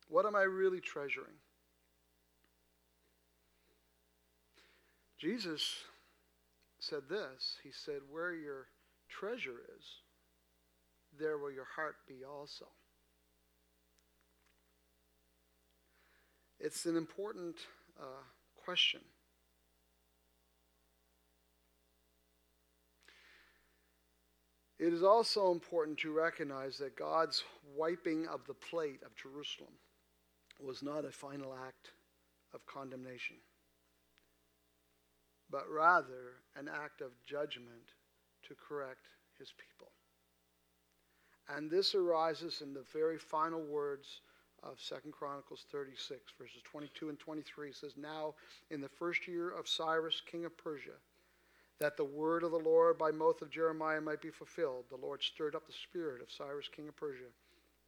[0.08, 1.38] What am I really treasuring?
[5.18, 5.86] Jesus
[6.80, 8.68] said this He said, Where your
[9.10, 9.86] treasure is,
[11.18, 12.66] there will your heart be also.
[16.60, 17.56] It's an important
[18.00, 18.24] uh,
[18.64, 19.02] question.
[24.86, 27.44] It is also important to recognize that God's
[27.76, 29.74] wiping of the plate of Jerusalem
[30.60, 31.92] was not a final act
[32.54, 33.38] of condemnation
[35.54, 37.94] but rather an act of judgment
[38.42, 39.06] to correct
[39.38, 39.92] his people.
[41.48, 44.22] And this arises in the very final words
[44.64, 47.70] of 2 Chronicles 36, verses 22 and 23.
[47.70, 48.34] It says, Now,
[48.72, 50.98] in the first year of Cyrus, king of Persia,
[51.80, 55.22] that the word of the Lord by mouth of Jeremiah might be fulfilled, the Lord
[55.22, 57.32] stirred up the spirit of Cyrus, king of Persia,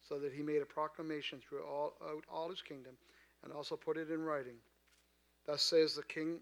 [0.02, 1.94] so that he made a proclamation throughout
[2.30, 2.94] all, his kingdom,
[3.42, 4.56] and also put it in writing.
[5.46, 6.40] Thus says the king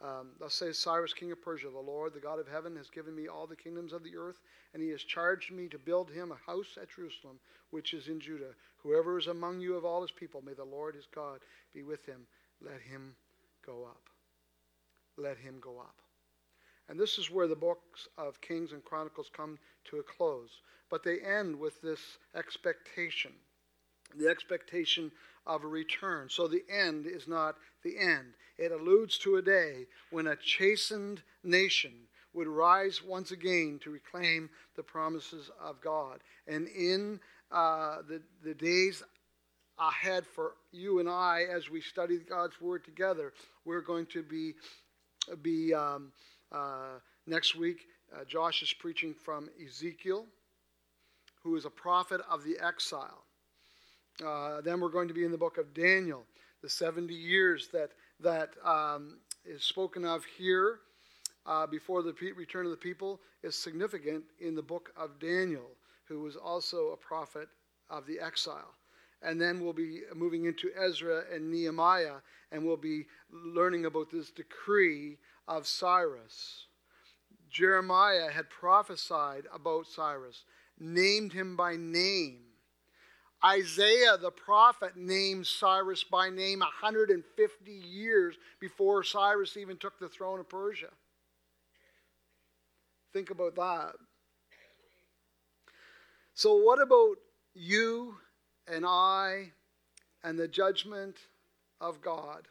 [0.00, 3.14] um, thus says Cyrus, king of Persia, the Lord, the God of heaven, has given
[3.14, 4.40] me all the kingdoms of the earth,
[4.72, 7.38] and he has charged me to build him a house at Jerusalem,
[7.70, 8.54] which is in Judah.
[8.82, 11.40] Whoever is among you of all his people, may the Lord his God
[11.72, 12.26] be with him.
[12.60, 13.14] Let him
[13.64, 14.02] go up.
[15.16, 15.94] Let him go up.
[16.88, 20.50] And this is where the books of Kings and Chronicles come to a close.
[20.90, 22.00] But they end with this
[22.34, 23.32] expectation
[24.16, 25.10] the expectation
[25.46, 26.28] of a return.
[26.30, 28.34] So the end is not the end.
[28.58, 31.92] It alludes to a day when a chastened nation
[32.32, 36.20] would rise once again to reclaim the promises of God.
[36.46, 37.20] And in
[37.52, 39.02] uh, the, the days
[39.78, 43.32] ahead for you and I, as we study God's Word together,
[43.64, 44.54] we're going to be,
[45.42, 46.12] be um,
[46.54, 47.86] uh, next week.
[48.14, 50.26] Uh, Josh is preaching from Ezekiel,
[51.42, 53.24] who is a prophet of the exile.
[54.24, 56.24] Uh, then we're going to be in the book of Daniel,
[56.62, 57.90] the 70 years that,
[58.20, 60.78] that um, is spoken of here
[61.46, 65.70] uh, before the return of the people is significant in the book of Daniel,
[66.06, 67.48] who was also a prophet
[67.90, 68.72] of the exile.
[69.22, 72.16] And then we'll be moving into Ezra and Nehemiah,
[72.52, 76.66] and we'll be learning about this decree of Cyrus.
[77.50, 80.44] Jeremiah had prophesied about Cyrus,
[80.78, 82.40] named him by name
[83.44, 90.40] Isaiah the prophet named Cyrus by name 150 years before Cyrus even took the throne
[90.40, 90.88] of Persia.
[93.12, 93.96] Think about that.
[96.32, 97.16] So, what about
[97.54, 98.16] you
[98.66, 99.52] and I
[100.22, 101.18] and the judgment
[101.80, 102.48] of God.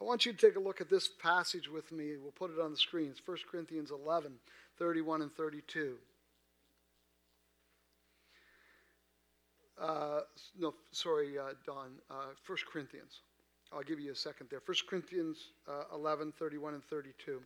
[0.00, 2.12] I want you to take a look at this passage with me.
[2.16, 3.08] We'll put it on the screen.
[3.10, 4.32] It's 1 Corinthians 11,
[4.78, 5.96] 31 and 32.
[9.78, 10.20] Uh,
[10.58, 11.90] no, sorry, uh, Don.
[12.10, 13.20] Uh, 1 Corinthians.
[13.72, 14.62] I'll give you a second there.
[14.64, 17.42] 1 Corinthians uh, 11, 31 and 32.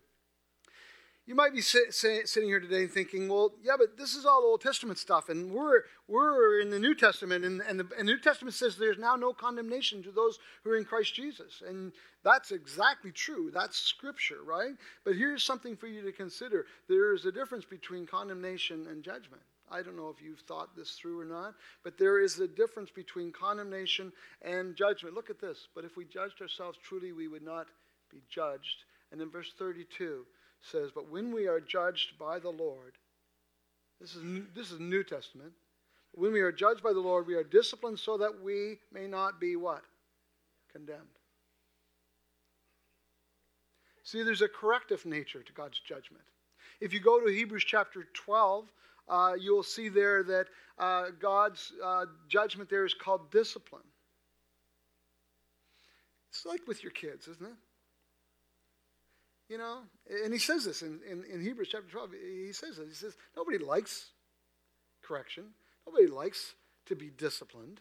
[1.26, 4.42] You might be sit, sit, sitting here today thinking, well, yeah, but this is all
[4.42, 8.12] Old Testament stuff, and we're, we're in the New Testament, and, and, the, and the
[8.12, 11.62] New Testament says there's now no condemnation to those who are in Christ Jesus.
[11.66, 11.92] And
[12.24, 13.50] that's exactly true.
[13.54, 14.74] That's Scripture, right?
[15.04, 19.42] But here's something for you to consider there is a difference between condemnation and judgment.
[19.70, 22.90] I don't know if you've thought this through or not, but there is a difference
[22.90, 24.12] between condemnation
[24.42, 25.14] and judgment.
[25.14, 25.68] Look at this.
[25.74, 27.68] But if we judged ourselves truly, we would not
[28.10, 28.84] be judged.
[29.10, 30.26] And in verse 32,
[30.70, 32.94] says, But when we are judged by the Lord,
[34.00, 34.22] this is,
[34.54, 35.52] this is New Testament.
[36.12, 39.40] When we are judged by the Lord, we are disciplined so that we may not
[39.40, 39.82] be what?
[40.72, 41.00] Condemned.
[44.04, 46.24] See, there's a corrective nature to God's judgment.
[46.80, 48.66] If you go to Hebrews chapter 12,
[49.08, 50.46] uh, you'll see there that
[50.78, 53.82] uh, God's uh, judgment there is called discipline.
[56.30, 57.54] It's like with your kids, isn't it?
[59.48, 59.80] You know,
[60.24, 62.10] and he says this in, in, in Hebrews chapter 12.
[62.46, 62.88] He says this.
[62.88, 64.10] He says, nobody likes
[65.02, 65.44] correction,
[65.86, 66.54] nobody likes
[66.86, 67.80] to be disciplined.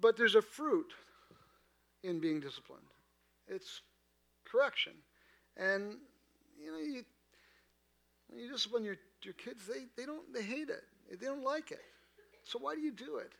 [0.00, 0.92] But there's a fruit
[2.02, 2.82] in being disciplined
[3.48, 3.82] it's
[4.44, 4.92] correction.
[5.56, 5.96] And,
[6.58, 7.04] you know, you,
[8.28, 10.84] when you discipline your, your kids, they, they, don't, they hate it,
[11.20, 11.82] they don't like it.
[12.44, 13.32] So why do you do it?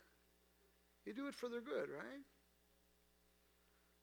[1.07, 2.23] You do it for their good, right?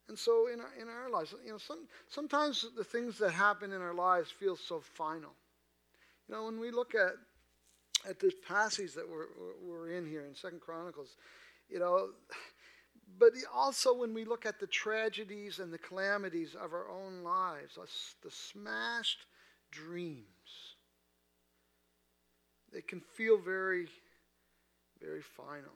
[0.10, 3.72] And so in our, in our lives, you know, some, sometimes the things that happen
[3.72, 5.30] in our lives feel so final.
[6.28, 7.14] You know, when we look at
[8.08, 9.28] at this passage that we're,
[9.62, 11.18] we're in here in Second Chronicles,
[11.70, 12.10] you know,
[13.20, 17.78] but also when we look at the tragedies and the calamities of our own lives,
[18.24, 19.26] the smashed
[19.70, 20.24] dreams,
[22.72, 23.88] they can feel very,
[25.02, 25.76] very final.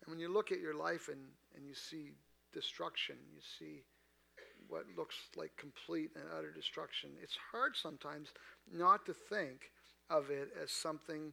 [0.00, 1.18] And when you look at your life and
[1.56, 2.12] and you see
[2.52, 3.84] destruction, you see
[4.68, 7.10] what looks like complete and utter destruction.
[7.22, 8.28] It's hard sometimes
[8.72, 9.70] not to think
[10.08, 11.32] of it as something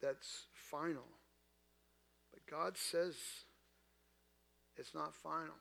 [0.00, 1.06] that's final.
[2.32, 3.14] But God says
[4.76, 5.54] it's not final.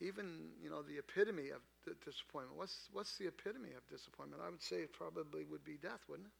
[0.00, 1.60] Even, you know, the epitome of
[2.04, 2.56] disappointment.
[2.56, 4.42] What's, what's the epitome of disappointment?
[4.44, 6.34] I would say it probably would be death, wouldn't it?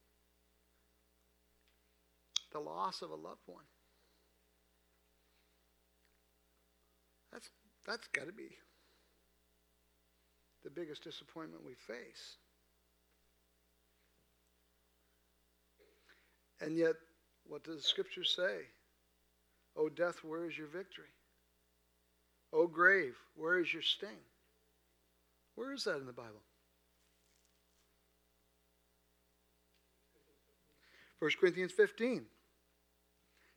[2.52, 3.64] The loss of a loved one.
[7.32, 7.50] That's,
[7.86, 8.48] that's got to be
[10.64, 12.36] the biggest disappointment we face.
[16.60, 16.94] And yet,
[17.46, 18.62] what does the scripture say?
[19.76, 21.12] O death, where is your victory?
[22.52, 24.08] O grave, where is your sting?
[25.54, 26.42] Where is that in the Bible?
[31.20, 32.24] 1 Corinthians 15.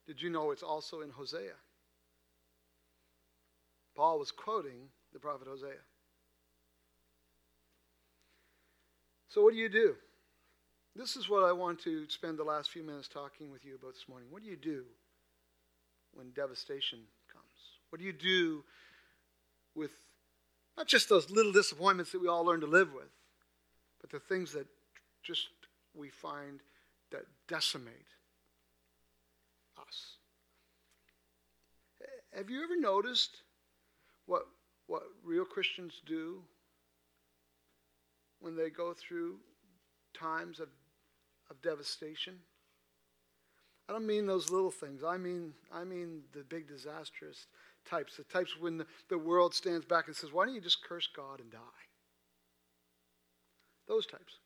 [0.07, 1.53] Did you know it's also in Hosea?
[3.96, 5.72] Paul was quoting the prophet Hosea.
[9.28, 9.96] So, what do you do?
[10.96, 13.94] This is what I want to spend the last few minutes talking with you about
[13.94, 14.28] this morning.
[14.30, 14.84] What do you do
[16.14, 17.00] when devastation
[17.32, 17.46] comes?
[17.89, 18.64] What do you do
[19.74, 19.92] with
[20.78, 23.12] not just those little disappointments that we all learn to live with,
[24.02, 24.68] but the things that
[25.24, 25.48] just
[25.94, 26.60] we find
[27.12, 28.08] that decimate
[29.80, 30.16] us?
[32.36, 33.38] Have you ever noticed
[34.32, 34.43] what,
[34.88, 36.41] what real Christians do
[38.39, 39.36] when they go through
[40.17, 40.69] times of,
[41.49, 42.36] of devastation.
[43.89, 45.03] I don't mean those little things.
[45.03, 47.47] I mean, I mean the big disastrous
[47.86, 50.82] types, the types when the, the world stands back and says, why don't you just
[50.82, 51.59] curse God and die?
[53.89, 54.39] Those types.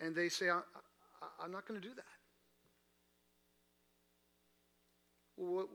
[0.00, 2.21] And they say, I, I, I'm not going to do that.
[5.36, 5.66] What,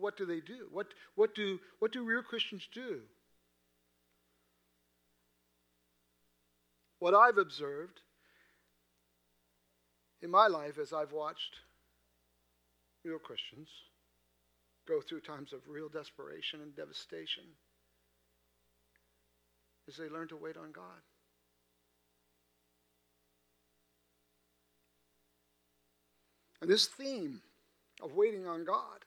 [0.00, 0.68] what do they do?
[0.70, 3.00] What, what, do, what do real Christians do?
[6.98, 8.00] What I've observed
[10.22, 11.56] in my life as I've watched
[13.04, 13.68] real Christians
[14.88, 17.44] go through times of real desperation and devastation
[19.86, 21.02] is they learn to wait on God.
[26.60, 27.42] And this theme
[28.02, 29.04] of waiting on God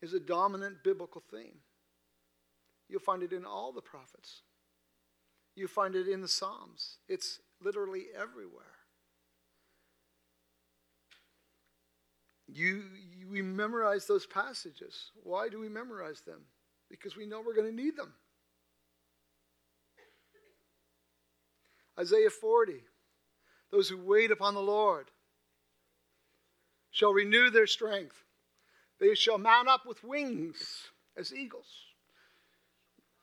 [0.00, 1.60] is a dominant biblical theme.
[2.88, 4.42] You'll find it in all the prophets.
[5.54, 6.98] You find it in the Psalms.
[7.08, 8.64] It's literally everywhere.
[12.48, 12.82] You,
[13.16, 15.10] you, we memorize those passages.
[15.22, 16.40] Why do we memorize them?
[16.90, 18.12] Because we know we're going to need them.
[21.98, 22.74] Isaiah 40
[23.70, 25.10] Those who wait upon the Lord
[26.92, 28.22] shall renew their strength.
[29.00, 31.66] They shall mount up with wings as eagles.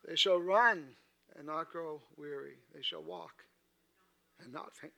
[0.05, 0.87] They shall run
[1.37, 2.57] and not grow weary.
[2.73, 3.45] They shall walk
[4.43, 4.93] and not faint.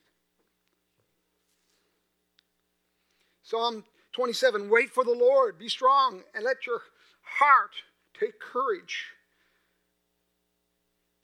[3.43, 6.81] Psalm 27 Wait for the Lord, be strong, and let your
[7.21, 7.71] heart
[8.17, 9.07] take courage.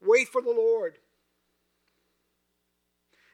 [0.02, 0.96] Wait for the Lord.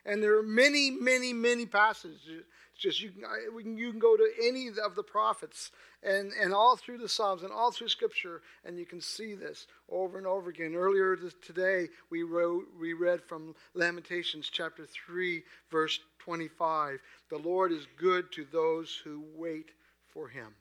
[0.05, 2.43] And there are many, many, many passages.
[2.84, 5.72] Just you can, you can go to any of the prophets
[6.04, 9.68] and, and all through the Psalms and all through Scripture, and you can see this
[9.90, 10.76] over and over again.
[10.76, 17.00] Earlier today, we, wrote, we read from Lamentations chapter 3, verse 25.
[17.30, 19.72] The Lord is good to those who wait
[20.10, 20.54] for him,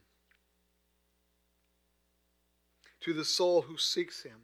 [3.01, 4.39] to the soul who seeks him.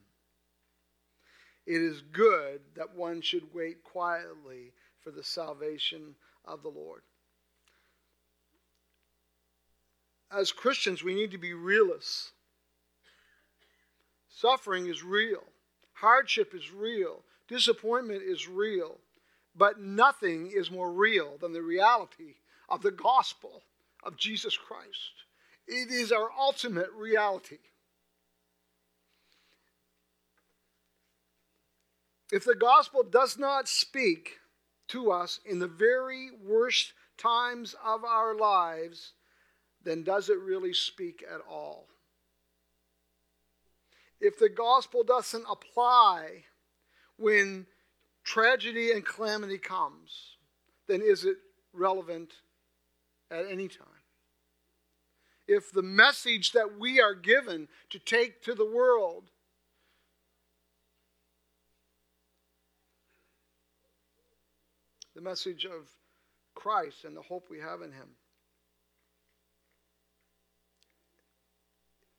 [1.64, 7.02] It is good that one should wait quietly for the salvation of the Lord.
[10.30, 12.32] As Christians, we need to be realists.
[14.28, 15.42] Suffering is real,
[15.94, 18.98] hardship is real, disappointment is real,
[19.56, 22.36] but nothing is more real than the reality
[22.68, 23.62] of the gospel
[24.04, 25.24] of Jesus Christ.
[25.66, 27.58] It is our ultimate reality.
[32.30, 34.38] If the gospel does not speak
[34.88, 39.14] to us in the very worst times of our lives,
[39.88, 41.86] then does it really speak at all?
[44.20, 46.44] If the gospel doesn't apply
[47.16, 47.66] when
[48.24, 50.36] tragedy and calamity comes,
[50.88, 51.36] then is it
[51.72, 52.34] relevant
[53.30, 53.86] at any time?
[55.46, 59.30] If the message that we are given to take to the world
[65.14, 65.88] the message of
[66.54, 68.08] Christ and the hope we have in Him.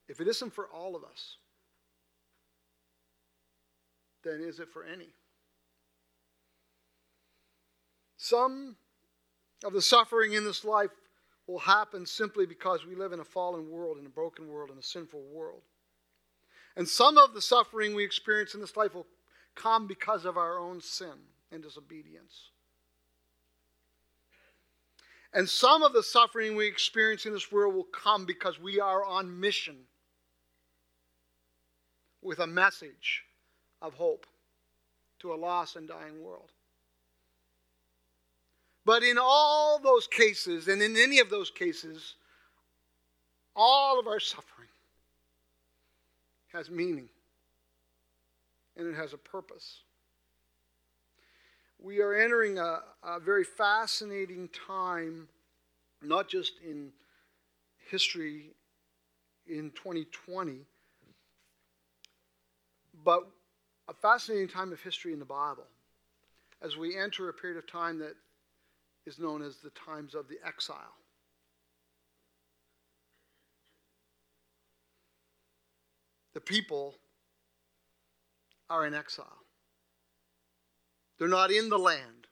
[0.10, 1.38] If it isn't for all of us,
[4.24, 5.14] then is it for any?
[8.18, 8.76] Some
[9.64, 10.90] of the suffering in this life
[11.48, 14.78] will happen simply because we live in a fallen world, in a broken world, in
[14.80, 15.62] a sinful world.
[16.76, 19.08] And some of the suffering we experience in this life will
[19.56, 21.14] come because of our own sin
[21.52, 22.50] and disobedience.
[25.34, 29.06] And some of the suffering we experience in this world will come because we are
[29.06, 29.78] on mission
[32.22, 33.24] with a message
[33.82, 34.26] of hope
[35.20, 36.52] to a lost and dying world.
[38.86, 42.16] But in all those cases, and in any of those cases,
[43.56, 44.70] all of our suffering
[46.54, 47.10] has meaning
[48.78, 49.82] and it has a purpose
[51.82, 55.28] we are entering a, a very fascinating time,
[56.02, 56.92] not just in
[57.90, 58.52] history
[59.48, 60.66] in 2020,
[63.04, 63.28] but
[63.88, 65.68] a fascinating time of history in the Bible
[66.62, 68.16] as we enter a period of time that
[69.06, 70.78] is known as the times of the exile.
[76.34, 76.96] The people
[78.70, 79.26] are in exile.
[81.18, 82.28] They're not in the land.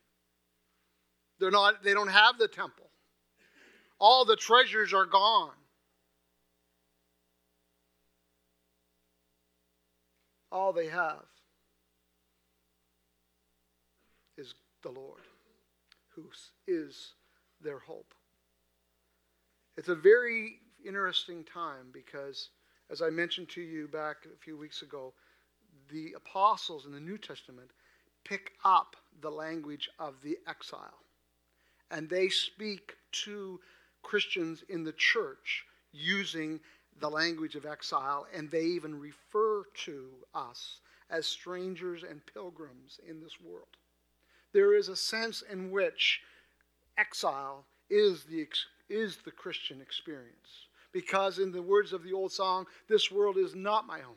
[1.39, 2.89] They're not, they don't have the temple.
[3.99, 5.51] All the treasures are gone.
[10.58, 11.24] All they have
[14.39, 15.22] is the Lord,
[16.16, 16.24] who
[16.68, 17.14] is
[17.62, 18.12] their hope.
[19.78, 22.49] It's a very interesting time because,
[22.89, 25.14] as I mentioned to you back a few weeks ago,
[25.91, 27.70] the apostles in the New Testament
[28.26, 31.03] pick up the language of the exile.
[31.91, 32.95] And they speak
[33.26, 33.60] to
[34.01, 36.60] Christians in the church using
[37.00, 40.80] the language of exile, and they even refer to us
[41.10, 43.68] as strangers and pilgrims in this world.
[44.54, 46.22] There is a sense in which
[46.98, 48.48] exile is the,
[48.89, 50.68] is the Christian experience.
[50.91, 54.16] Because, in the words of the old song, this world is not my home.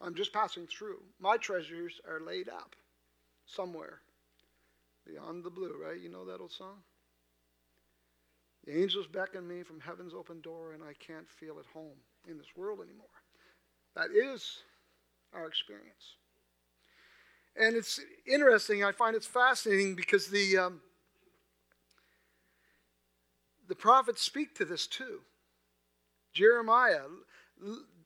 [0.00, 1.00] I'm just passing through.
[1.18, 2.76] My treasures are laid up
[3.46, 4.00] somewhere
[5.06, 6.00] beyond the blue, right?
[6.00, 6.82] You know that old song?
[8.66, 11.96] The angels beckon me from heaven's open door, and I can't feel at home
[12.28, 13.06] in this world anymore.
[13.94, 14.58] That is
[15.32, 16.16] our experience.
[17.58, 20.80] And it's interesting, I find it's fascinating because the, um,
[23.78, 25.20] prophets speak to this too.
[26.32, 27.02] Jeremiah,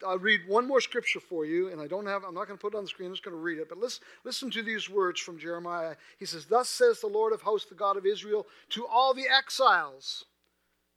[0.07, 2.61] I'll read one more scripture for you, and I don't have, I'm not going to
[2.61, 3.69] put it on the screen, I'm just going to read it.
[3.69, 5.97] But listen, listen to these words from Jeremiah.
[6.19, 9.27] He says, Thus says the Lord of hosts, the God of Israel, to all the
[9.29, 10.27] exiles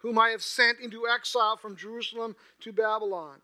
[0.04, 3.39] whom I have sent into exile from Jerusalem to Babylon.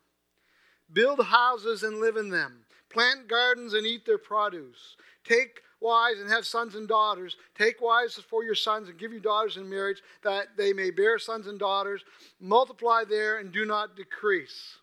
[0.91, 4.97] Build houses and live in them, plant gardens and eat their produce.
[5.23, 7.37] Take wives and have sons and daughters.
[7.57, 11.17] Take wives for your sons and give your daughters in marriage, that they may bear
[11.17, 12.03] sons and daughters.
[12.41, 14.77] Multiply there and do not decrease.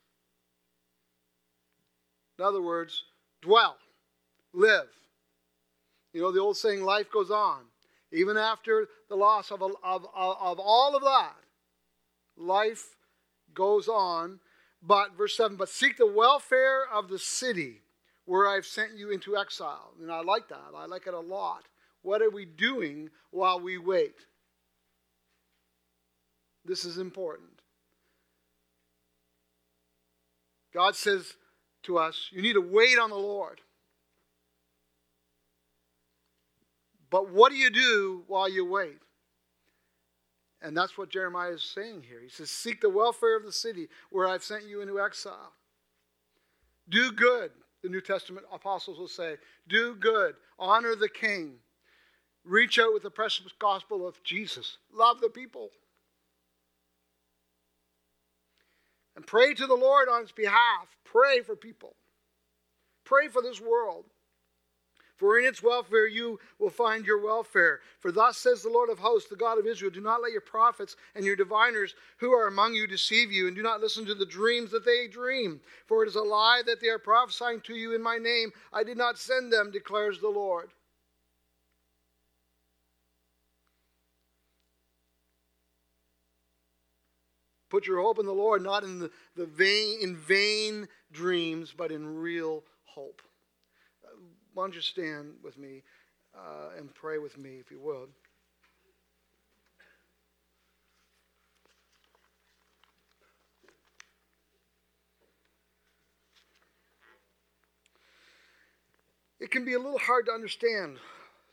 [2.39, 3.05] In other words,
[3.43, 3.77] dwell,
[4.55, 4.89] live.
[6.15, 7.65] You know the old saying, life goes on.
[8.13, 11.35] Even after the loss of, of, of, of all of that,
[12.37, 12.97] life
[13.55, 14.41] goes on.
[14.83, 17.83] But, verse 7, but seek the welfare of the city
[18.25, 19.93] where I've sent you into exile.
[20.01, 20.73] And I like that.
[20.77, 21.65] I like it a lot.
[22.03, 24.27] What are we doing while we wait?
[26.65, 27.63] This is important.
[30.75, 31.35] God says
[31.85, 33.61] to us, you need to wait on the Lord.
[37.09, 38.99] But what do you do while you wait?
[40.67, 42.21] And that's what Jeremiah is saying here.
[42.21, 45.53] He says, Seek the welfare of the city where I've sent you into exile.
[46.89, 47.53] Do good,
[47.85, 49.37] the New Testament apostles will say.
[49.69, 50.35] Do good.
[50.59, 51.53] Honor the king.
[52.45, 54.79] Reach out with the precious gospel of Jesus.
[54.93, 55.71] Love the people.
[59.15, 60.89] And pray to the Lord on his behalf.
[61.05, 61.95] Pray for people.
[63.05, 64.07] Pray for this world.
[65.17, 67.81] For in its welfare you will find your welfare.
[68.01, 70.43] For thus says the Lord of hosts, the God of Israel Do not let your
[70.43, 74.15] prophets and your diviners who are among you deceive you, and do not listen to
[74.15, 75.61] the dreams that they dream.
[75.87, 78.53] For it is a lie that they are prophesying to you in my name.
[78.73, 80.71] I did not send them, declares the Lord.
[87.69, 91.91] Put your hope in the Lord, not in the, the vain, in vain dreams, but
[91.91, 93.23] in real hope.
[94.57, 95.83] Why don't you stand with me
[96.35, 98.09] uh, and pray with me, if you would?
[109.41, 110.97] It can be a little hard to understand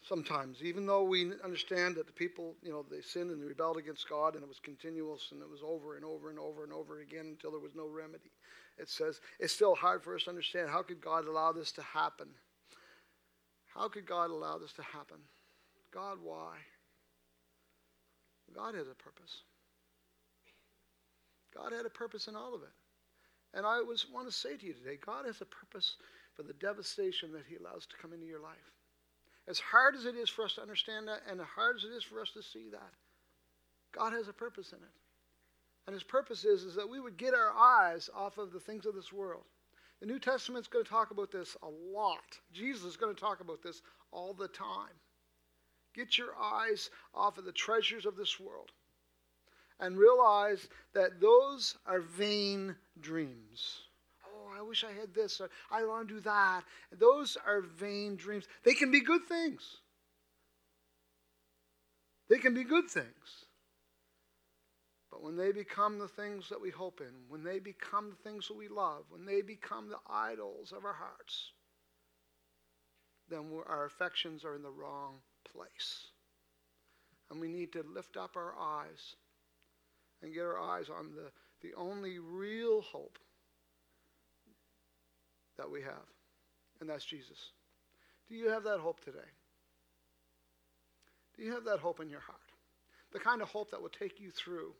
[0.08, 3.76] sometimes, even though we understand that the people, you know, they sinned and they rebelled
[3.76, 6.72] against God and it was continuous and it was over and over and over and
[6.72, 8.32] over again until there was no remedy.
[8.78, 11.82] It says it's still hard for us to understand how could God allow this to
[11.82, 12.30] happen?
[13.74, 15.18] How could God allow this to happen?
[15.92, 16.58] God, why?
[18.56, 19.42] God has a purpose.
[21.56, 22.74] God had a purpose in all of it.
[23.54, 25.96] And I was, want to say to you today God has a purpose
[26.36, 28.72] for the devastation that He allows to come into your life.
[29.48, 31.94] As hard as it is for us to understand that, and as hard as it
[31.96, 32.92] is for us to see that,
[33.92, 34.96] God has a purpose in it.
[35.86, 38.86] And His purpose is, is that we would get our eyes off of the things
[38.86, 39.44] of this world
[40.04, 42.38] the New Testament's going to talk about this a lot.
[42.52, 43.82] Jesus is going to talk about this
[44.12, 44.92] all the time.
[45.96, 48.70] Get your eyes off of the treasures of this world
[49.80, 53.80] and realize that those are vain dreams.
[54.28, 56.64] Oh, I wish I had this, or I want to do that.
[57.00, 58.44] Those are vain dreams.
[58.66, 59.78] They can be good things.
[62.28, 63.46] They can be good things.
[65.14, 68.48] But when they become the things that we hope in, when they become the things
[68.48, 71.52] that we love, when they become the idols of our hearts,
[73.30, 75.18] then our affections are in the wrong
[75.54, 76.08] place.
[77.30, 79.16] And we need to lift up our eyes
[80.24, 81.30] and get our eyes on the,
[81.62, 83.20] the only real hope
[85.60, 86.08] that we have,
[86.82, 87.52] and that's Jesus.
[88.28, 89.20] Do you have that hope today?
[91.38, 92.40] Do you have that hope in your heart?
[93.12, 94.74] The kind of hope that will take you through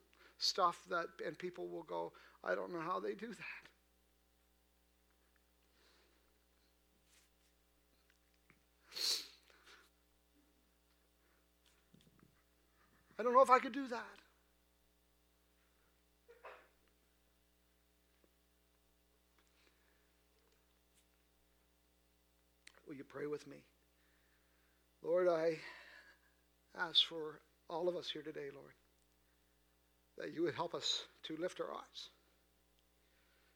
[0.44, 2.12] stuff that, and people will go,
[2.44, 3.38] I don't know how they do that.
[13.18, 14.04] I don't know if I could do that.
[22.88, 23.58] Will you pray with me?
[25.02, 25.58] Lord, I
[26.78, 27.40] ask for
[27.70, 28.74] all of us here today, Lord
[30.18, 32.10] that you would help us to lift our eyes.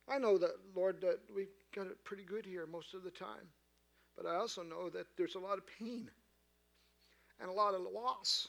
[0.09, 3.47] I know that, Lord, that we've got it pretty good here most of the time.
[4.15, 6.09] But I also know that there's a lot of pain
[7.39, 8.47] and a lot of loss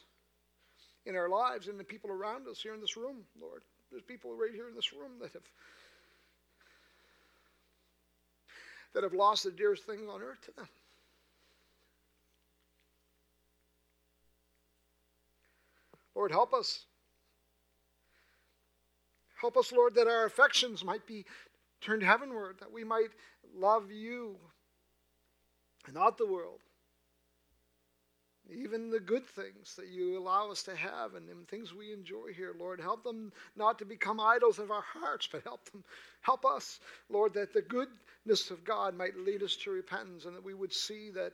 [1.05, 3.63] in our lives and the people around us here in this room, Lord.
[3.91, 5.43] There's people right here in this room that have
[8.93, 10.67] that have lost the dearest thing on earth to them.
[16.15, 16.85] Lord, help us
[19.39, 21.25] Help us, Lord, that our affections might be
[21.81, 23.09] turned heavenward, that we might
[23.55, 24.35] love you
[25.85, 26.59] and not the world.
[28.51, 32.33] Even the good things that you allow us to have and, and things we enjoy
[32.35, 35.83] here, Lord, help them not to become idols of our hearts, but help them,
[36.21, 36.79] help us,
[37.09, 40.73] Lord, that the goodness of God might lead us to repentance and that we would
[40.73, 41.33] see that,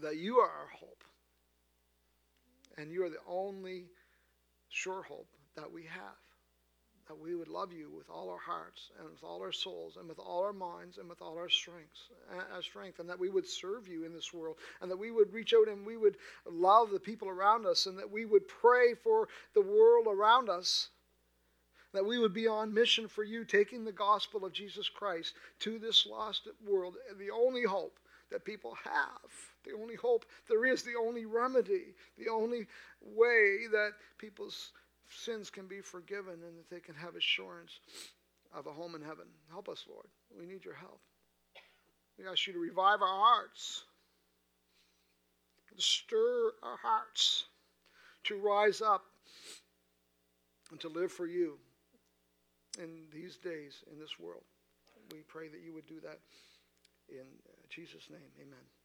[0.00, 1.04] that you are our hope.
[2.76, 3.86] And you are the only
[4.68, 6.31] sure hope that we have
[7.12, 10.08] that we would love you with all our hearts and with all our souls and
[10.08, 13.28] with all our minds and with all our strengths, our uh, strength, and that we
[13.28, 16.16] would serve you in this world, and that we would reach out and we would
[16.50, 20.88] love the people around us, and that we would pray for the world around us,
[21.92, 25.78] that we would be on mission for you, taking the gospel of Jesus Christ to
[25.78, 27.98] this lost world, the only hope
[28.30, 29.30] that people have,
[29.66, 32.66] the only hope there is, the only remedy, the only
[33.02, 34.72] way that people's
[35.12, 37.80] sins can be forgiven and that they can have assurance
[38.54, 39.26] of a home in heaven.
[39.50, 40.06] Help us, Lord.
[40.38, 41.00] We need your help.
[42.18, 43.84] We ask you to revive our hearts,
[45.74, 47.44] to stir our hearts
[48.24, 49.04] to rise up
[50.70, 51.58] and to live for you
[52.78, 54.42] in these days in this world.
[55.12, 56.20] We pray that you would do that
[57.08, 57.26] in
[57.68, 58.30] Jesus' name.
[58.40, 58.81] Amen.